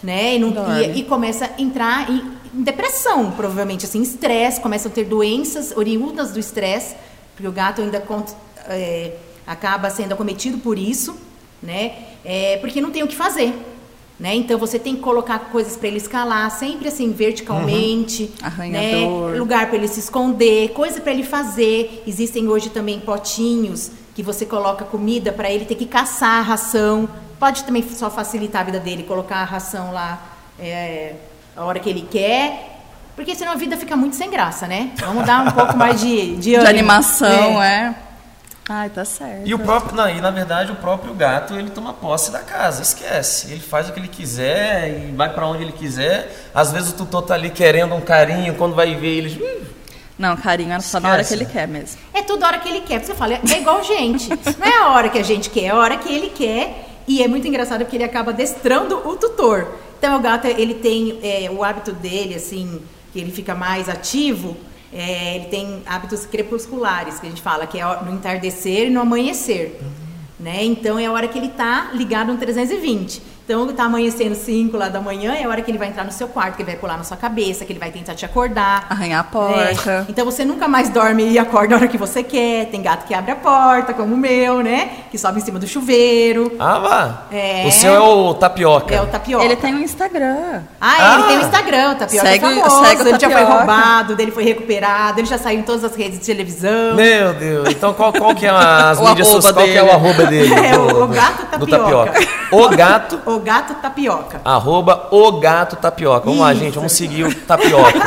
[0.03, 0.37] né?
[0.37, 5.05] E, não, e, e começa a entrar em depressão, provavelmente, assim, estresse, começam a ter
[5.05, 6.95] doenças oriundas do estresse,
[7.35, 8.03] porque o gato ainda
[8.69, 9.13] é,
[9.47, 11.17] acaba sendo acometido por isso,
[11.63, 11.95] né?
[12.25, 13.55] É, porque não tem o que fazer.
[14.21, 14.35] Né?
[14.35, 18.69] Então você tem que colocar coisas para ele escalar, sempre assim verticalmente, uhum.
[18.69, 19.39] né?
[19.39, 22.03] lugar para ele se esconder, coisa para ele fazer.
[22.07, 27.09] Existem hoje também potinhos que você coloca comida para ele ter que caçar a ração.
[27.39, 31.15] Pode também só facilitar a vida dele, colocar a ração lá é,
[31.57, 32.79] a hora que ele quer.
[33.17, 34.93] Porque senão a vida fica muito sem graça, né?
[34.97, 37.95] Vamos dar um pouco mais de, de, de animação, é.
[37.97, 38.11] é.
[38.73, 39.43] Ai, tá certo.
[39.45, 42.83] E o próprio, não, e na verdade o próprio gato, ele toma posse da casa,
[42.83, 43.51] esquece.
[43.51, 46.51] Ele faz o que ele quiser e vai para onde ele quiser.
[46.55, 49.67] Às vezes o tutor tá ali querendo um carinho, quando vai ver eles, hum,
[50.21, 51.99] não, carinho é só na hora que ele quer mesmo.
[52.13, 53.03] É tudo a hora que ele quer.
[53.03, 54.29] Você fala, é igual gente.
[54.59, 56.90] Não é a hora que a gente quer, é a hora que ele quer.
[57.11, 59.67] E é muito engraçado porque ele acaba destrando o tutor.
[59.99, 62.81] Então o gato ele tem é, o hábito dele assim
[63.13, 64.57] que ele fica mais ativo.
[64.93, 69.01] É, ele tem hábitos crepusculares que a gente fala que é no entardecer e no
[69.01, 69.89] amanhecer, uhum.
[70.39, 70.63] né?
[70.63, 73.21] Então é a hora que ele está ligado no 320.
[73.51, 76.13] Então, tá amanhecendo 5 lá da manhã, é a hora que ele vai entrar no
[76.13, 78.87] seu quarto, que ele vai pular na sua cabeça, que ele vai tentar te acordar.
[78.89, 79.91] Arranhar a porta.
[79.91, 80.05] É.
[80.09, 82.67] Então, você nunca mais dorme e acorda a hora que você quer.
[82.67, 84.91] Tem gato que abre a porta, como o meu, né?
[85.11, 86.53] Que sobe em cima do chuveiro.
[86.61, 87.23] Ah, vá.
[87.33, 87.65] É.
[87.67, 88.95] O seu é o tapioca.
[88.95, 89.45] É o tapioca.
[89.45, 90.63] Ele tem um Instagram.
[90.81, 91.15] Ah, ah.
[91.15, 92.85] ele tem um Instagram, o tapioca é segue, é famoso.
[92.85, 95.97] Segue o ele já foi roubado, dele foi recuperado, ele já saiu em todas as
[95.97, 96.95] redes de televisão.
[96.95, 97.69] Meu Deus.
[97.69, 99.57] Então, qual, qual que é as mídias sociais?
[99.57, 100.55] Qual que é o arroba dele?
[100.61, 101.59] É, o, o gato tapioca.
[101.59, 102.40] Do tapioca.
[102.53, 103.21] O gato...
[103.27, 104.41] o gato tapioca.
[104.45, 106.21] Arroba o gato tapioca.
[106.27, 106.43] Vamos Isso.
[106.43, 107.99] lá, gente, vamos seguir o tapioca.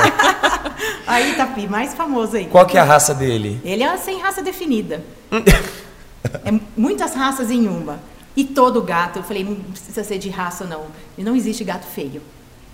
[1.07, 2.45] aí, Tapi, mais famoso aí.
[2.47, 3.61] Qual que é a raça dele?
[3.63, 5.03] Ele é sem raça definida.
[5.31, 7.99] é muitas raças em uma.
[8.35, 10.85] E todo gato, eu falei, não precisa ser de raça não.
[11.17, 12.21] E não existe gato feio.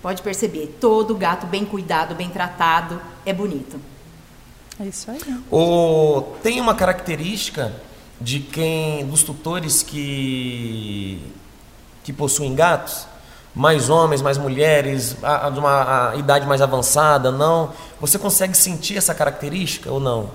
[0.00, 3.78] Pode perceber, todo gato bem cuidado, bem tratado, é bonito.
[4.80, 5.20] É isso aí.
[5.50, 7.70] O, tem uma característica
[8.18, 11.20] de quem, dos tutores que
[12.02, 13.06] que possuem gatos?
[13.54, 17.72] Mais homens, mais mulheres, a, de uma a idade mais avançada, não?
[18.00, 20.30] Você consegue sentir essa característica ou não?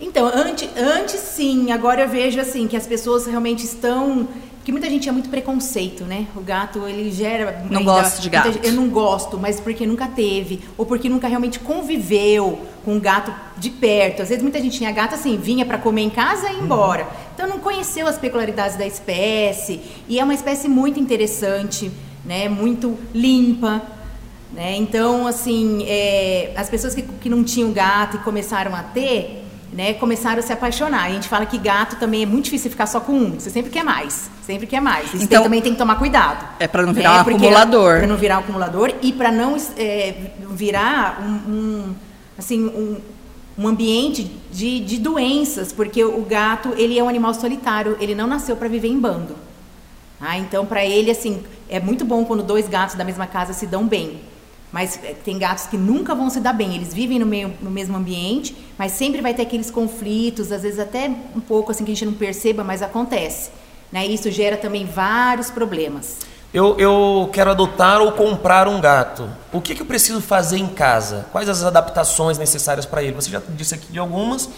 [0.00, 4.26] Então, antes, antes sim, agora eu vejo assim que as pessoas realmente estão
[4.64, 6.26] porque muita gente tinha muito preconceito, né?
[6.34, 7.66] O gato, ele gera...
[7.70, 8.48] Não ainda- gosto de gato.
[8.48, 10.60] muita- Eu não gosto, mas porque nunca teve.
[10.78, 14.22] Ou porque nunca realmente conviveu com um gato de perto.
[14.22, 17.06] Às vezes muita gente tinha gato assim, vinha para comer em casa e ia embora.
[17.34, 19.82] Então não conheceu as peculiaridades da espécie.
[20.08, 21.90] E é uma espécie muito interessante,
[22.24, 22.48] né?
[22.48, 23.82] Muito limpa.
[24.50, 24.76] Né?
[24.76, 29.43] Então, assim, é, as pessoas que, que não tinham gato e começaram a ter,
[29.74, 31.04] né, começaram a se apaixonar.
[31.06, 33.32] A gente fala que gato também é muito difícil ficar só com um.
[33.40, 34.30] Você sempre quer mais.
[34.46, 35.06] Sempre quer mais.
[35.12, 36.46] Isso Então- tem- também tem que tomar cuidado.
[36.60, 37.98] É pra não virar um Porque- acumulador.
[37.98, 40.14] Pra não virar um acumulador e para não é,
[40.50, 41.94] virar um, um,
[42.38, 43.00] assim, um,
[43.58, 48.26] um ambiente de, de doenças, porque o gato ele é um animal solitário, ele não
[48.28, 49.34] nasceu para viver em bando.
[50.20, 53.66] Ah, então, para ele, assim, é muito bom quando dois gatos da mesma casa se
[53.66, 54.20] dão bem.
[54.74, 56.74] Mas é, tem gatos que nunca vão se dar bem.
[56.74, 60.80] Eles vivem no, meio, no mesmo ambiente, mas sempre vai ter aqueles conflitos, às vezes
[60.80, 63.52] até um pouco assim que a gente não perceba, mas acontece.
[63.92, 64.04] Né?
[64.04, 66.18] Isso gera também vários problemas.
[66.52, 69.30] Eu, eu quero adotar ou comprar um gato.
[69.52, 71.26] O que, que eu preciso fazer em casa?
[71.30, 73.12] Quais as adaptações necessárias para ele?
[73.12, 74.50] Você já disse aqui de algumas.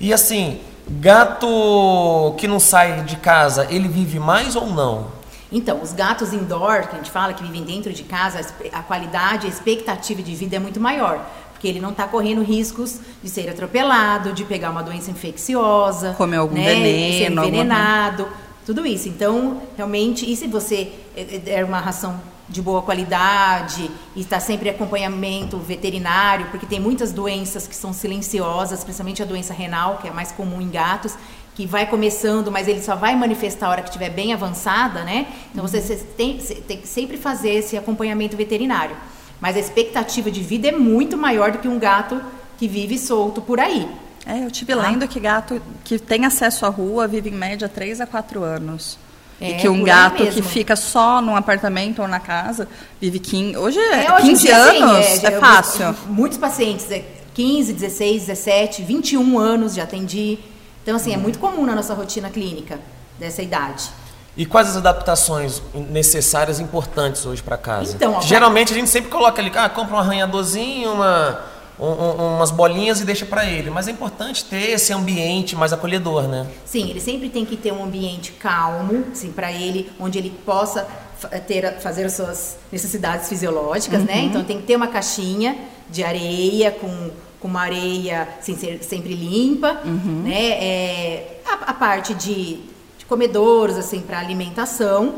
[0.00, 5.19] E assim, gato que não sai de casa, ele vive mais ou não?
[5.52, 8.40] Então, os gatos indoor, que a gente fala que vivem dentro de casa,
[8.72, 11.24] a qualidade, a expectativa de vida é muito maior.
[11.52, 16.36] Porque ele não está correndo riscos de ser atropelado, de pegar uma doença infecciosa, Comer
[16.36, 18.28] algum né, veneno, ser alguma- envenenado,
[18.64, 19.08] tudo isso.
[19.08, 24.40] Então, realmente, e se você eh, eh, der uma ração de boa qualidade e está
[24.40, 29.98] sempre em acompanhamento veterinário, porque tem muitas doenças que são silenciosas, principalmente a doença renal,
[29.98, 31.14] que é mais comum em gatos,
[31.60, 35.26] que vai começando, mas ele só vai manifestar a hora que estiver bem avançada, né?
[35.52, 38.96] Então você você tem, tem que sempre fazer esse acompanhamento veterinário.
[39.38, 42.18] Mas a expectativa de vida é muito maior do que um gato
[42.58, 43.86] que vive solto por aí.
[44.24, 44.80] É, eu tive Tá.
[44.88, 48.98] lendo que gato que tem acesso à rua vive em média 3 a 4 anos.
[49.38, 52.66] É, e que um gato que fica só num apartamento ou na casa
[53.00, 53.56] vive 15.
[53.58, 55.94] Hoje é, É, hoje em 15 dia, anos, é, é, eu- fácil.
[56.08, 57.02] Muitos pacientes, é
[57.34, 60.38] 15, 16, 17, 21 anos já atendi.
[60.82, 62.78] Então, assim, é muito comum na nossa rotina clínica
[63.18, 63.90] dessa idade.
[64.36, 67.94] E quais as adaptações necessárias e importantes hoje para casa?
[67.96, 71.40] Então, ó, Geralmente a gente sempre coloca ali, ah, compra um arranhadorzinho, uma,
[71.78, 73.68] um- um- umas bolinhas e deixa para ele.
[73.70, 76.46] Mas é importante ter esse ambiente mais acolhedor, né?
[76.64, 80.86] Sim, ele sempre tem que ter um ambiente calmo, assim, para ele, onde ele possa
[81.28, 84.22] ter, a- fazer as suas necessidades fisiológicas, né?
[84.24, 85.56] Então tem que ter uma caixinha
[85.90, 90.40] de areia com, com uma areia assim, ser- sempre limpa, né?
[90.50, 92.60] É, a, a parte de,
[92.98, 95.14] de comedouros, assim, para alimentação.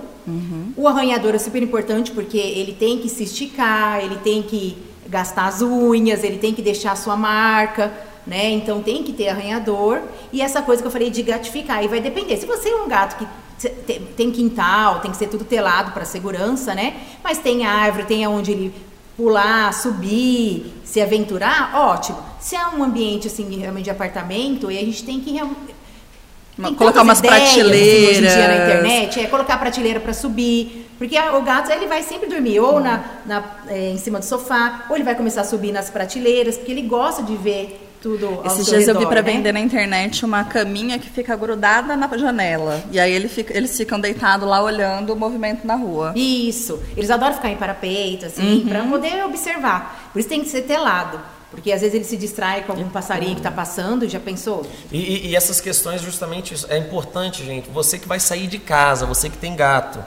[0.77, 4.77] O arranhador é super importante porque ele tem que se esticar, ele tem que
[5.09, 7.93] gastar as unhas, ele tem que deixar a sua marca,
[8.25, 8.51] né?
[8.53, 10.01] Então tem que ter arranhador.
[10.33, 12.37] E essa coisa que eu falei de gatificar, aí vai depender.
[12.37, 13.27] Se você é um gato que
[13.69, 16.95] tem quintal, tem que ser tudo telado para segurança, né?
[17.23, 18.75] Mas tem árvore, tem aonde ele
[19.17, 22.19] pular, subir, se aventurar, ótimo.
[22.41, 27.03] Se é um ambiente assim realmente de apartamento, aí a gente tem que tem Colocar
[27.03, 28.69] umas ideias, assim, Hoje em dia na prateleiras.
[28.85, 30.89] internet, é colocar a prateleira para subir.
[30.99, 34.85] Porque o gato ele vai sempre dormir ou na, na- é, em cima do sofá,
[34.89, 38.47] ou ele vai começar a subir nas prateleiras, porque ele gosta de ver tudo ao
[38.47, 39.33] Esses seu dias eu vi redor, para né?
[39.33, 42.83] vender na internet uma caminha que fica grudada na janela.
[42.91, 46.13] E aí ele fica- eles ficam deitados lá olhando o movimento na rua.
[46.17, 46.83] Isso.
[46.97, 48.69] Eles adoram ficar em parapeito, assim, Uhum.
[48.69, 50.11] para poder observar.
[50.13, 51.21] Por isso tem que ser telado.
[51.51, 54.67] Porque às vezes ele se distrai com algum passarinho que está passando, já pensou?
[54.91, 57.69] E, e- essas questões, justamente, é importante, gente.
[57.71, 59.99] Você que vai sair de casa, você que tem gato,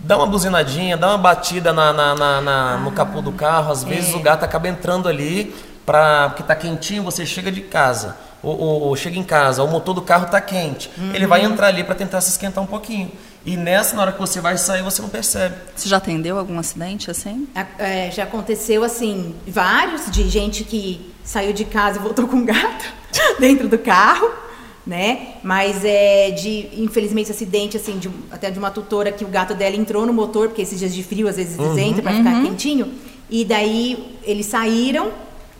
[0.00, 3.70] dá uma buzinadinha, dá uma batida na, na- na- na- no capô do carro.
[3.70, 4.16] Às vezes é.
[4.16, 5.54] o gato acaba entrando ali,
[5.92, 8.14] pra, porque tá quentinho, você chega de casa.
[8.42, 10.90] Ou, ou- ou chega em casa, o motor do carro tá quente.
[11.14, 11.52] Ele vai Uhum.
[11.52, 13.10] entrar ali para tentar se esquentar um pouquinho.
[13.44, 15.54] E nessa, na hora que você vai sair, você não percebe.
[15.74, 17.48] Você já atendeu algum acidente assim?
[17.78, 22.44] É, já aconteceu assim, vários de gente que saiu de casa e voltou com um
[22.44, 22.84] gato
[23.40, 24.30] dentro do carro,
[24.86, 25.34] né?
[25.42, 29.74] Mas é de, infelizmente, acidente assim, de até de uma tutora que o gato dela
[29.74, 32.92] entrou no motor, porque esses dias de frio às vezes eles entram para ficar quentinho.
[33.30, 35.10] E daí eles saíram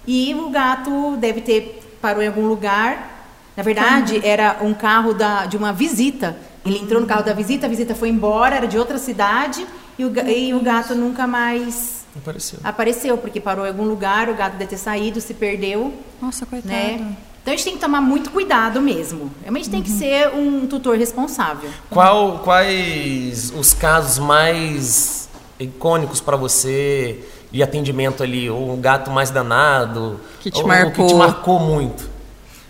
[0.08, 3.26] e o gato deve ter parou em algum lugar.
[3.54, 6.34] Na verdade, era um carro da, de uma visita.
[6.64, 9.66] Ele entrou no carro da visita, a visita foi embora, era de outra cidade,
[9.98, 12.58] e o, e o gato nunca mais Não pareceu.
[12.64, 15.92] apareceu, porque parou em algum lugar, o gato deve ter saído, se perdeu,
[16.22, 16.72] Nossa, coitado.
[16.72, 17.16] né?
[17.42, 19.30] Então a gente tem que tomar muito cuidado mesmo.
[19.42, 21.68] Realmente tem que ser um tutor responsável.
[21.90, 25.28] Qual, quais os casos mais
[25.58, 28.48] icônicos para você de atendimento ali?
[28.48, 30.20] Ou um gato mais danado?
[30.40, 31.06] Que te ou, marcou.
[31.06, 32.18] que te marcou muito?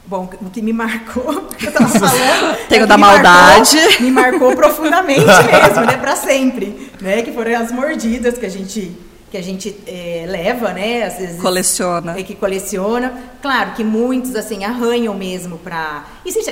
[0.09, 2.57] Bom, o que me marcou, que eu tava falando.
[2.67, 3.77] Tenho é da me maldade.
[3.77, 5.97] Marcou, me marcou profundamente mesmo, né?
[5.99, 6.91] Pra sempre.
[7.01, 7.23] Né?
[7.23, 8.97] Que foram as mordidas que a gente,
[9.31, 11.03] que a gente é, leva, né?
[11.03, 12.19] Às vezes, Coleciona.
[12.19, 13.13] É, que coleciona.
[13.43, 16.07] Claro que muitos, assim, arranham mesmo pra.
[16.25, 16.51] Existe,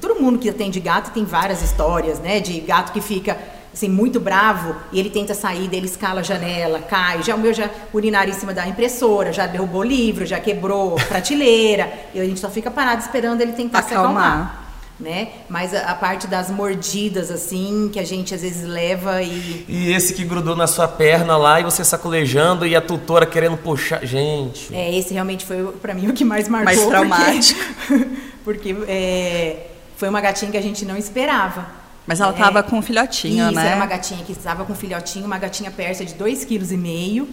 [0.00, 2.40] todo mundo que atende gato tem várias histórias, né?
[2.40, 3.36] De gato que fica
[3.74, 7.22] assim, muito bravo, e ele tenta sair, daí ele escala a janela, cai.
[7.22, 11.92] Já o meu já urinaram em cima da impressora, já derrubou livro, já quebrou prateleira.
[12.14, 14.02] e a gente só fica parado esperando ele tentar Acalmar.
[14.04, 14.60] se acalmar.
[15.00, 15.28] Né?
[15.48, 19.64] Mas a, a parte das mordidas, assim, que a gente às vezes leva e.
[19.68, 23.56] E esse que grudou na sua perna lá e você sacolejando e a tutora querendo
[23.56, 24.06] puxar.
[24.06, 24.72] Gente.
[24.72, 26.64] É, esse realmente foi pra mim o que mais marcou.
[26.66, 27.60] Mais porque- traumático.
[28.44, 29.66] Porque, é,
[29.96, 31.66] foi uma gatinha que a gente não esperava.
[32.06, 33.66] Mas ela É, tava com um filhotinho, Isso, né?
[33.68, 37.26] era uma gatinha que estava com um filhotinho, uma gatinha persa de 2,5 kg.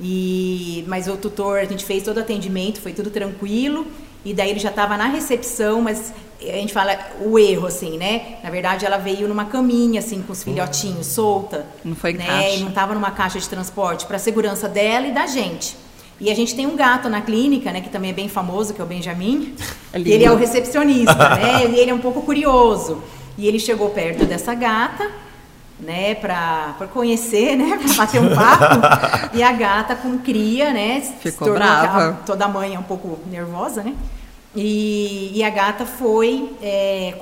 [0.00, 3.86] E mas o tutor, a gente fez todo o atendimento, foi tudo tranquilo.
[4.24, 8.36] E daí ele já estava na recepção, mas a gente fala o erro assim, né?
[8.42, 12.24] Na verdade, ela veio numa caminha assim com os filhotinhos solta, Não foi né?
[12.26, 12.56] caixa.
[12.56, 15.76] E não estava numa caixa de transporte para segurança dela e da gente.
[16.20, 18.80] E a gente tem um gato na clínica, né, que também é bem famoso, que
[18.80, 19.54] é o Benjamin.
[19.92, 21.66] É e ele é o recepcionista, né?
[21.70, 23.02] E ele é um pouco curioso.
[23.36, 25.10] E ele chegou perto dessa gata,
[25.80, 28.80] né, pra, pra conhecer, né, pra bater um papo.
[29.36, 32.18] e a gata com cria, né, Ficou brava.
[32.24, 33.94] Toda mãe é um pouco nervosa, né?
[34.54, 37.14] E, e a gata foi é,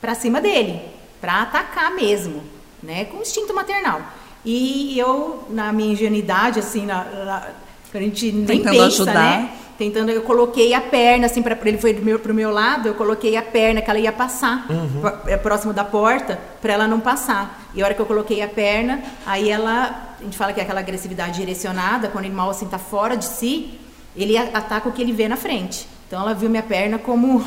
[0.00, 0.80] pra cima dele,
[1.20, 2.42] pra atacar mesmo,
[2.82, 4.00] né, com instinto maternal.
[4.44, 7.48] E eu, na minha ingenuidade, assim, na, na-
[7.92, 9.14] a gente nem Tentando pensa, ajudar.
[9.14, 9.50] né?
[9.78, 12.94] Tentando, eu coloquei a perna, assim, para ele foi do meu, pro meu lado, eu
[12.94, 14.66] coloquei a perna que ela ia passar,
[15.00, 17.60] pró- é, próximo da porta, para ela não passar.
[17.74, 20.62] E a hora que eu coloquei a perna, aí ela, a gente fala que é
[20.62, 23.78] aquela agressividade direcionada, quando o animal, assim, tá fora de si,
[24.16, 25.86] ele ataca o que ele vê na frente.
[26.08, 27.44] Então ela viu minha perna como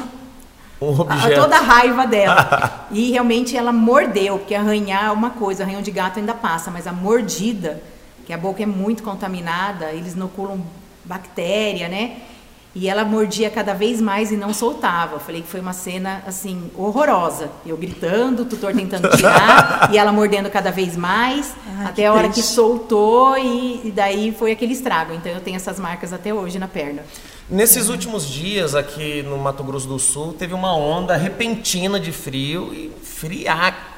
[0.82, 2.88] Um a- toda a raiva dela.
[2.92, 6.86] e realmente ela mordeu, porque arranhar é uma coisa, arranhão de gato ainda passa, mas
[6.86, 7.82] a mordida,
[8.26, 10.62] que a boca é muito contaminada, eles inoculam
[11.10, 12.18] bactéria, né?
[12.76, 15.16] E ela mordia cada vez mais e não soltava.
[15.16, 17.50] Eu falei que foi uma cena assim horrorosa.
[17.66, 22.06] Eu gritando, o tutor tentando tirar e ela mordendo cada vez mais, Ai, até que
[22.06, 22.54] a hora que triste.
[22.54, 25.14] soltou e, e daí foi aquele estrago.
[25.16, 27.04] Então eu tenho essas marcas até hoje na perna.
[27.50, 32.72] Nesses últimos dias aqui no Mato Grosso do Sul, teve uma onda repentina de frio
[32.72, 33.89] e friaco.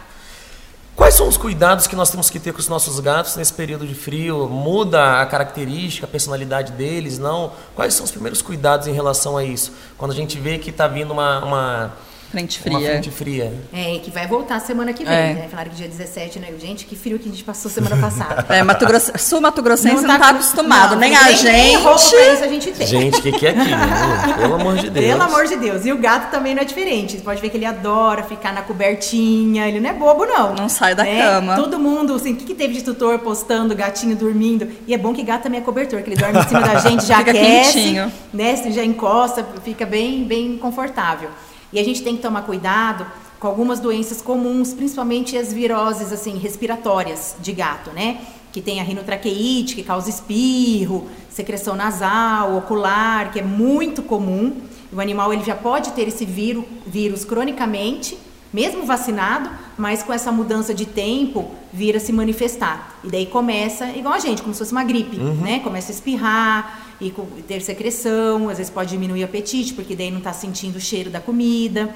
[1.11, 3.85] Quais são os cuidados que nós temos que ter com os nossos gatos nesse período
[3.85, 4.47] de frio?
[4.47, 7.19] Muda a característica, a personalidade deles?
[7.19, 7.51] Não?
[7.75, 9.73] Quais são os primeiros cuidados em relação a isso?
[9.97, 11.93] Quando a gente vê que está vindo uma, uma,
[12.31, 12.89] Frente uma fria.
[12.91, 13.53] frente fria.
[13.73, 15.33] É, que vai voltar semana que vem, É.
[15.33, 15.47] né?
[15.51, 16.47] Falaram que dia 17, né?
[16.59, 18.45] Gente, que frio que a gente passou semana passada.
[18.49, 21.35] É, Mato Grosso, Sul Mato Grossense não, tá com- acostumado, não, nem nem- a nem
[21.35, 21.75] gente.
[21.77, 22.87] roupa pra isso a gente tem.
[22.87, 23.65] Gente, o que, que é aquilo?
[23.69, 24.35] né?
[24.39, 25.05] Pelo amor de Deus.
[25.05, 25.85] Pelo amor de Deus.
[25.85, 27.17] E o gato também não é diferente.
[27.17, 29.67] Você pode ver que ele adora ficar na cobertinha.
[29.67, 30.53] Ele não é bobo, não.
[30.55, 31.21] Não sai da né?
[31.21, 31.55] cama.
[31.55, 34.67] Todo mundo, assim, o que, que teve de tutor postando, gatinho dormindo?
[34.87, 37.05] E é bom que gato também é cobertor, que ele dorme em cima da gente,
[37.05, 38.11] já Fica aquece, quentinho.
[38.33, 38.55] né?
[38.55, 41.29] Você já encosta, fica bem, bem confortável.
[41.73, 43.05] E a gente tem que tomar cuidado
[43.39, 48.21] com algumas doenças comuns, principalmente as viroses, assim, respiratórias de gato, né?
[48.51, 54.57] Que tem a rinotraqueite, que causa espirro, secreção nasal, ocular, que é muito comum.
[54.93, 58.17] O animal ele já pode ter esse vírus, vírus cronicamente,
[58.53, 62.99] mesmo vacinado, mas com essa mudança de tempo, vir a se manifestar.
[63.03, 65.59] E daí começa, igual a gente, como se fosse uma gripe, né?
[65.59, 70.19] Começa a espirrar e ter secreção, às vezes pode diminuir o apetite, porque daí não
[70.19, 71.93] está sentindo o cheiro da comida.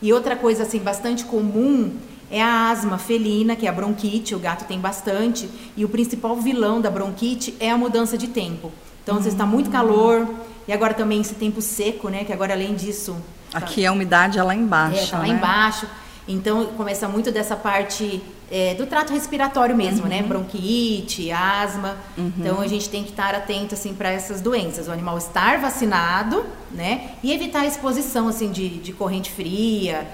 [0.00, 1.92] E outra coisa, assim, bastante comum
[2.30, 5.48] é a asma felina, que é a bronquite, o gato tem bastante.
[5.76, 8.72] E o principal vilão da bronquite é a mudança de tempo.
[9.02, 10.28] Então, às vezes está muito calor,
[10.66, 12.24] e agora também esse tempo seco, né?
[12.24, 13.16] Que agora, além disso,
[13.52, 14.98] Aqui a umidade é lá embaixo.
[14.98, 15.30] é, tá lá né?
[15.30, 15.86] embaixo.
[16.28, 18.20] Então começa muito dessa parte
[18.50, 20.22] é, do trato respiratório mesmo, né?
[20.22, 21.96] Bronquite, asma.
[22.18, 24.88] Então a gente tem que estar atento assim para essas doenças.
[24.88, 27.10] O animal estar vacinado, né?
[27.22, 30.06] E evitar a exposição assim de, de corrente fria.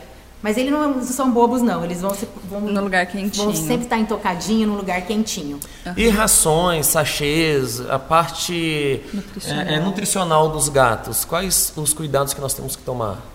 [0.42, 1.84] Mas eles não são bobos não.
[1.84, 3.44] Eles vão se, vão, No lugar quentinho.
[3.46, 5.60] vão sempre estar intocadinho no lugar quentinho.
[5.96, 9.64] E rações, sachês, a parte Nutricional.
[9.66, 11.24] é, é, nutricional dos gatos.
[11.24, 13.31] Quais os cuidados que nós temos que tomar?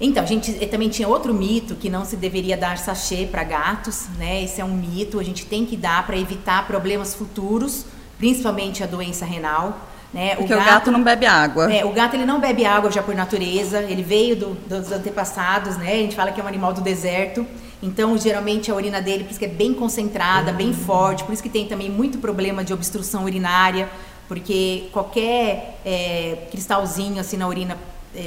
[0.00, 3.42] Então, a gente eh, também tinha outro mito que não se deveria dar sachê para
[3.44, 4.42] gatos, né?
[4.44, 7.86] Esse é um mito, a gente tem que dar para evitar problemas futuros,
[8.18, 9.78] principalmente a doença renal,
[10.12, 10.36] né?
[10.36, 11.72] Porque o gato, não bebe água.
[11.72, 15.78] é, o gato ele não bebe água já por natureza, ele veio do- dos antepassados,
[15.78, 15.92] né?
[15.92, 17.46] A gente fala que é um animal do deserto.
[17.82, 21.42] Então, geralmente a urina dele, por isso que é bem concentrada, bem forte, por isso
[21.42, 23.88] que tem também muito problema de obstrução urinária,
[24.28, 27.76] porque qualquer é, cristalzinho assim na urina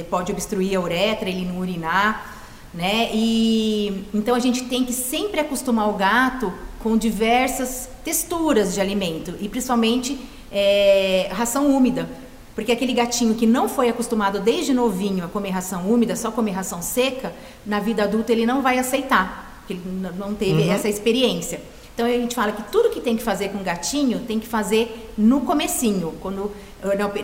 [0.08, 2.36] pode obstruir a uretra, ele não urinar,
[2.72, 3.10] né?
[3.12, 9.34] E então a gente tem que sempre acostumar o gato com diversas texturas de alimento
[9.40, 10.18] e principalmente
[10.50, 12.08] é, ração úmida.
[12.54, 16.50] Porque aquele gatinho que não foi acostumado desde novinho a comer ração úmida, só comer
[16.52, 17.32] ração seca,
[17.64, 19.82] na vida adulta ele não vai aceitar, porque ele
[20.18, 20.72] não teve uhum.
[20.72, 21.60] essa experiência.
[21.94, 24.46] Então a gente fala que tudo que tem que fazer com o gatinho tem que
[24.46, 26.50] fazer no comecinho, quando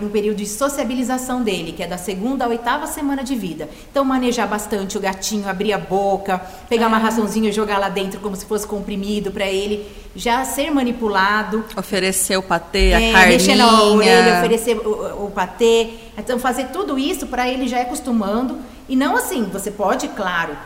[0.00, 3.68] no período de sociabilização dele, que é da segunda à oitava semana de vida.
[3.90, 6.38] Então, manejar bastante o gatinho, abrir a boca,
[6.68, 7.00] pegar uma é.
[7.00, 11.64] raçãozinha e jogar lá dentro como se fosse comprimido para ele já ser manipulado.
[11.76, 13.38] Oferecer o patê, a é, carninha.
[13.38, 15.90] Mexer na orelha, oferecer o, o patê.
[16.18, 18.58] Então, fazer tudo isso para ele já ir acostumando.
[18.88, 20.56] E não assim, você pode, claro,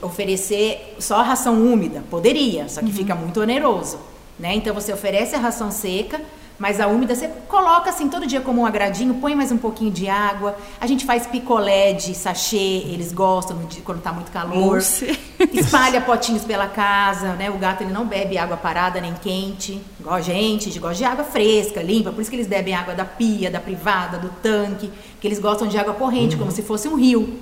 [0.00, 2.02] oferecer só a ração úmida.
[2.10, 2.92] Poderia, só que uhum.
[2.92, 3.98] fica muito oneroso.
[4.38, 4.54] Né?
[4.54, 6.20] Então, você oferece a ração seca
[6.62, 9.90] mas a úmida você coloca assim todo dia como um agradinho, põe mais um pouquinho
[9.90, 10.56] de água.
[10.80, 14.54] A gente faz picolé de sachê, eles gostam quando está muito calor.
[14.54, 15.18] Mousse.
[15.52, 17.50] Espalha potinhos pela casa, né?
[17.50, 20.98] O gato ele não bebe água parada nem quente, igual a gente, a gente gosta
[20.98, 22.12] de água fresca, limpa.
[22.12, 24.88] Por isso que eles bebem água da pia, da privada, do tanque,
[25.20, 26.42] que eles gostam de água corrente, uhum.
[26.42, 27.40] como se fosse um rio,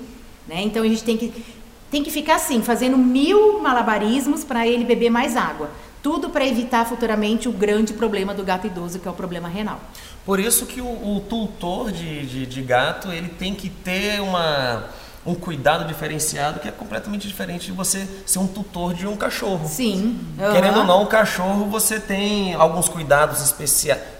[0.48, 0.62] né?
[0.62, 1.44] Então a gente tem que
[1.90, 5.70] tem que ficar assim, fazendo mil malabarismos para ele beber mais água.
[6.02, 9.80] Tudo para evitar futuramente o grande problema do gato idoso, que é o problema renal.
[10.24, 14.84] Por isso que o, o tutor de, de, de, gato ele tem que ter uma,
[15.26, 19.68] um cuidado diferenciado que é completamente diferente de você ser um tutor de um cachorro.
[19.68, 20.18] Sim.
[20.38, 20.52] Uhum.
[20.52, 23.54] Querendo ou não, o cachorro você tem alguns cuidados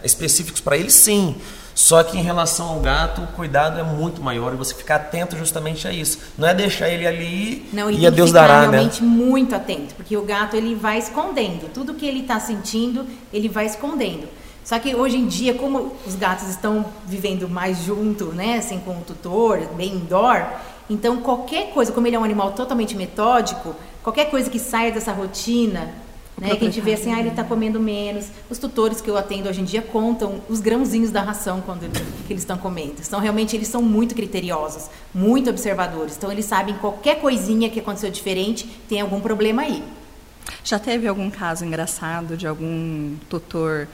[0.03, 1.37] específicos para ele, sim.
[1.81, 5.35] Só que em relação ao gato, o cuidado é muito maior e você ficar atento
[5.39, 6.19] justamente a isso.
[6.37, 8.77] Não é deixar ele ali Não, ele e a Deus dará, né?
[8.77, 11.73] realmente muito atento, porque o gato ele vai escondendo.
[11.73, 14.29] Tudo que ele está sentindo, ele vai escondendo.
[14.63, 18.99] Só que hoje em dia, como os gatos estão vivendo mais junto, né, assim, com
[18.99, 20.45] o tutor, bem indoor,
[20.89, 25.13] então qualquer coisa, como ele é um animal totalmente metódico, qualquer coisa que saia dessa
[25.13, 25.95] rotina,
[26.41, 26.57] né?
[26.57, 28.29] Que a gente vê assim, ah, ele está comendo menos.
[28.49, 31.93] Os tutores que eu atendo hoje em dia contam os grãozinhos da ração quando ele,
[32.27, 32.95] que eles estão comendo.
[33.07, 36.17] Então, realmente, eles são muito criteriosos, muito observadores.
[36.17, 39.85] Então, eles sabem qualquer coisinha que aconteceu diferente, tem algum problema aí.
[40.65, 43.87] Já teve algum caso engraçado de algum tutor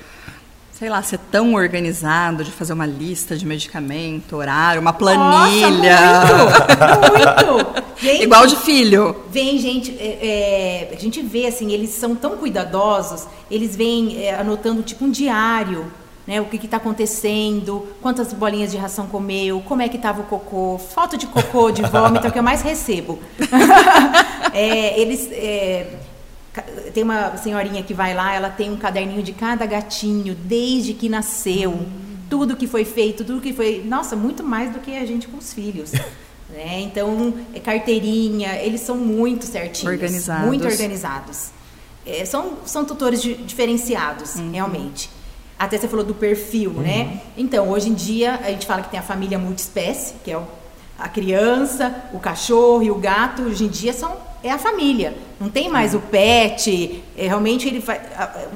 [0.78, 6.00] sei lá, ser tão organizado de fazer uma lista de medicamento, horário, uma planilha.
[6.20, 7.82] Nossa, muito, muito.
[7.96, 9.24] Gente, Igual de filho.
[9.30, 14.34] Vem, gente, é, é, a gente vê assim, eles são tão cuidadosos, eles vêm é,
[14.34, 15.90] anotando tipo um diário.
[16.26, 20.24] Né, o que está acontecendo, quantas bolinhas de ração comeu, como é que estava o
[20.24, 23.18] cocô, foto de cocô, de vômito, é o que eu mais recebo.
[24.52, 25.86] É, eles é,
[26.92, 31.08] tem uma senhorinha que vai lá, ela tem um caderninho de cada gatinho, desde que
[31.08, 31.86] nasceu, hum.
[32.28, 33.82] tudo que foi feito, tudo que foi.
[33.84, 35.92] Nossa, muito mais do que a gente com os filhos.
[36.48, 36.80] né?
[36.80, 39.92] Então, é carteirinha, eles são muito certinhos.
[39.92, 40.46] Organizados.
[40.46, 41.50] Muito organizados.
[42.06, 44.52] É, são, são tutores de, diferenciados, uhum.
[44.52, 45.10] realmente.
[45.58, 46.78] Até você falou do perfil, né?
[46.78, 46.84] uhum.
[46.84, 47.20] né?
[47.36, 50.46] Então, hoje em dia, a gente fala que tem a família multiespécie, que é o,
[50.98, 53.42] a criança, o cachorro e o gato.
[53.42, 54.16] Hoje em dia são
[54.46, 55.16] é a família.
[55.40, 57.02] Não tem mais o pet.
[57.16, 57.82] É, realmente ele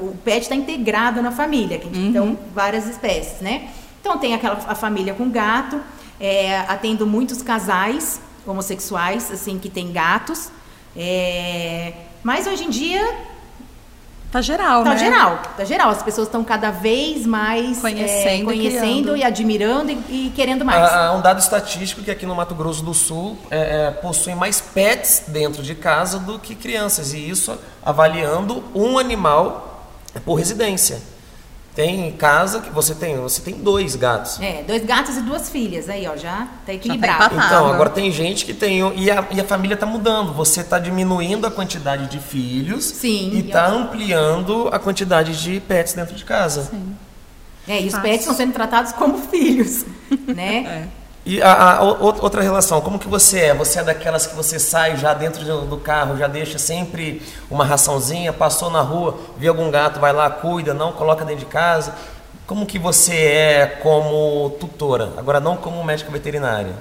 [0.01, 1.79] o pet está integrado na família.
[1.79, 2.07] Que uhum.
[2.09, 3.71] Então várias espécies, né?
[4.01, 5.81] Então tem aquela a família com gato.
[6.19, 10.51] É, atendo muitos casais homossexuais assim que tem gatos.
[10.97, 13.30] É, mas hoje em dia
[14.31, 14.97] Tá geral, tá né?
[14.97, 15.91] Tá geral, tá geral.
[15.91, 19.95] As pessoas estão cada vez mais conhecendo, é, conhecendo e, admirando e,
[20.27, 20.81] e, querendo mais.
[20.93, 24.61] Há um dado estatístico que aqui no Mato Grosso do Sul é, é, possuem mais
[24.61, 27.13] pets dentro de casa do que crianças.
[27.13, 29.91] E isso avaliando um animal
[30.25, 31.03] por residência.
[31.75, 34.41] Tem casa que você tem, você tem dois gatos.
[34.41, 35.89] É, dois gatos e duas filhas.
[35.89, 37.35] Aí, ó, já tá equilibrado.
[37.37, 38.81] Já tá então, agora tem gente que tem.
[38.97, 40.33] E a, e a família tá mudando.
[40.33, 42.85] Você tá diminuindo a quantidade de filhos.
[42.85, 43.31] Sim.
[43.35, 46.65] E tá ampliando a quantidade de pets dentro de casa.
[46.65, 46.97] Sim.
[47.69, 49.85] É, e os pets estão sendo tratados como filhos,
[50.27, 50.89] né?
[50.97, 51.00] é.
[51.31, 53.55] E a, a, outra relação, como que você é?
[53.55, 58.33] Você é daquelas que você sai já dentro do carro, já deixa sempre uma raçãozinha,
[58.33, 61.95] passou na rua, vê algum gato, vai lá, cuida, não coloca dentro de casa.
[62.49, 65.13] Como que você é como tutora?
[65.17, 66.75] Agora não como médica veterinária.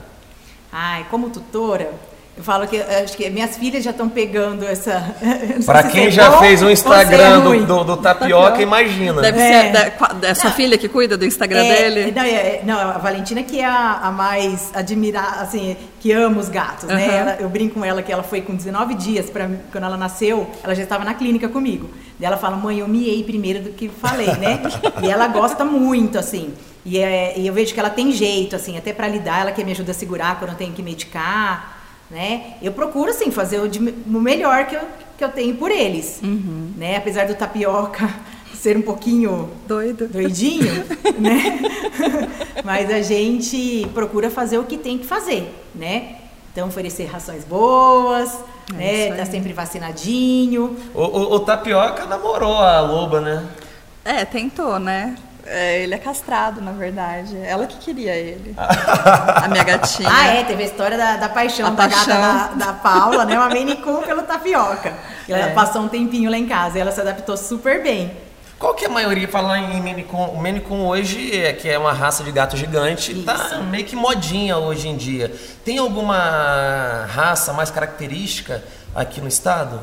[0.72, 1.92] Ai, como tutora,
[2.40, 5.14] eu falo que acho que minhas filhas já estão pegando essa.
[5.66, 9.22] Para quem é já bom, fez um Instagram do, do, do, tapioca, imagina.
[9.22, 9.64] Deve é.
[9.64, 12.14] ser da, da sua filha que cuida do Instagram é, dele?
[12.16, 16.48] Não, é, não, a Valentina que é a, a mais admirada, assim, que ama os
[16.48, 16.96] gatos, uhum.
[16.96, 17.14] né?
[17.14, 20.50] Ela, eu brinco com ela que ela foi com 19 dias, pra, quando ela nasceu,
[20.64, 21.90] ela já estava na clínica comigo.
[22.18, 24.62] E ela fala, mãe, eu miei primeiro do que falei, né?
[25.04, 26.54] e ela gosta muito, assim.
[26.86, 29.62] E, é, e eu vejo que ela tem jeito, assim, até para lidar, ela que
[29.62, 31.79] me ajuda a segurar quando eu tenho que medicar,
[32.10, 32.54] né?
[32.62, 34.82] Eu procuro, assim, fazer o, de, o melhor que eu,
[35.18, 36.72] que eu tenho por eles, Uhum.
[36.78, 36.98] né?
[36.98, 38.10] Apesar do tapioca
[38.56, 40.08] ser um pouquinho Doido.
[40.08, 40.84] doidinho,
[41.20, 41.60] né?
[42.66, 46.16] Mas a gente procura fazer o que tem que fazer, né?
[46.52, 48.34] Então oferecer rações boas,
[48.74, 49.16] É né?
[49.16, 50.76] Tá sempre vacinadinho.
[50.94, 53.48] O, o- o Tapioca namorou a Loba, né?
[54.04, 55.16] É, tentou, né?
[55.52, 57.36] É, ele é castrado, na verdade.
[57.44, 58.54] Ela que queria ele.
[58.58, 60.08] a minha gatinha.
[60.12, 62.06] Ah, é, teve a história da, da paixão A da paixão.
[62.06, 63.36] gata da, da Paula, né?
[63.38, 64.94] Uma Maine Coon pelo tapioca.
[65.28, 65.54] Ela É.
[65.54, 68.12] passou um tempinho lá em casa e ela se adaptou super bem.
[68.60, 71.70] Qual que é a maioria, falar em Maine Coon, o Maine Coon hoje, é, que
[71.70, 73.64] é uma raça de gato gigante, tá Isso.
[73.64, 75.34] meio que modinha hoje em dia.
[75.64, 78.62] Tem alguma raça mais característica
[78.94, 79.80] aqui no estado?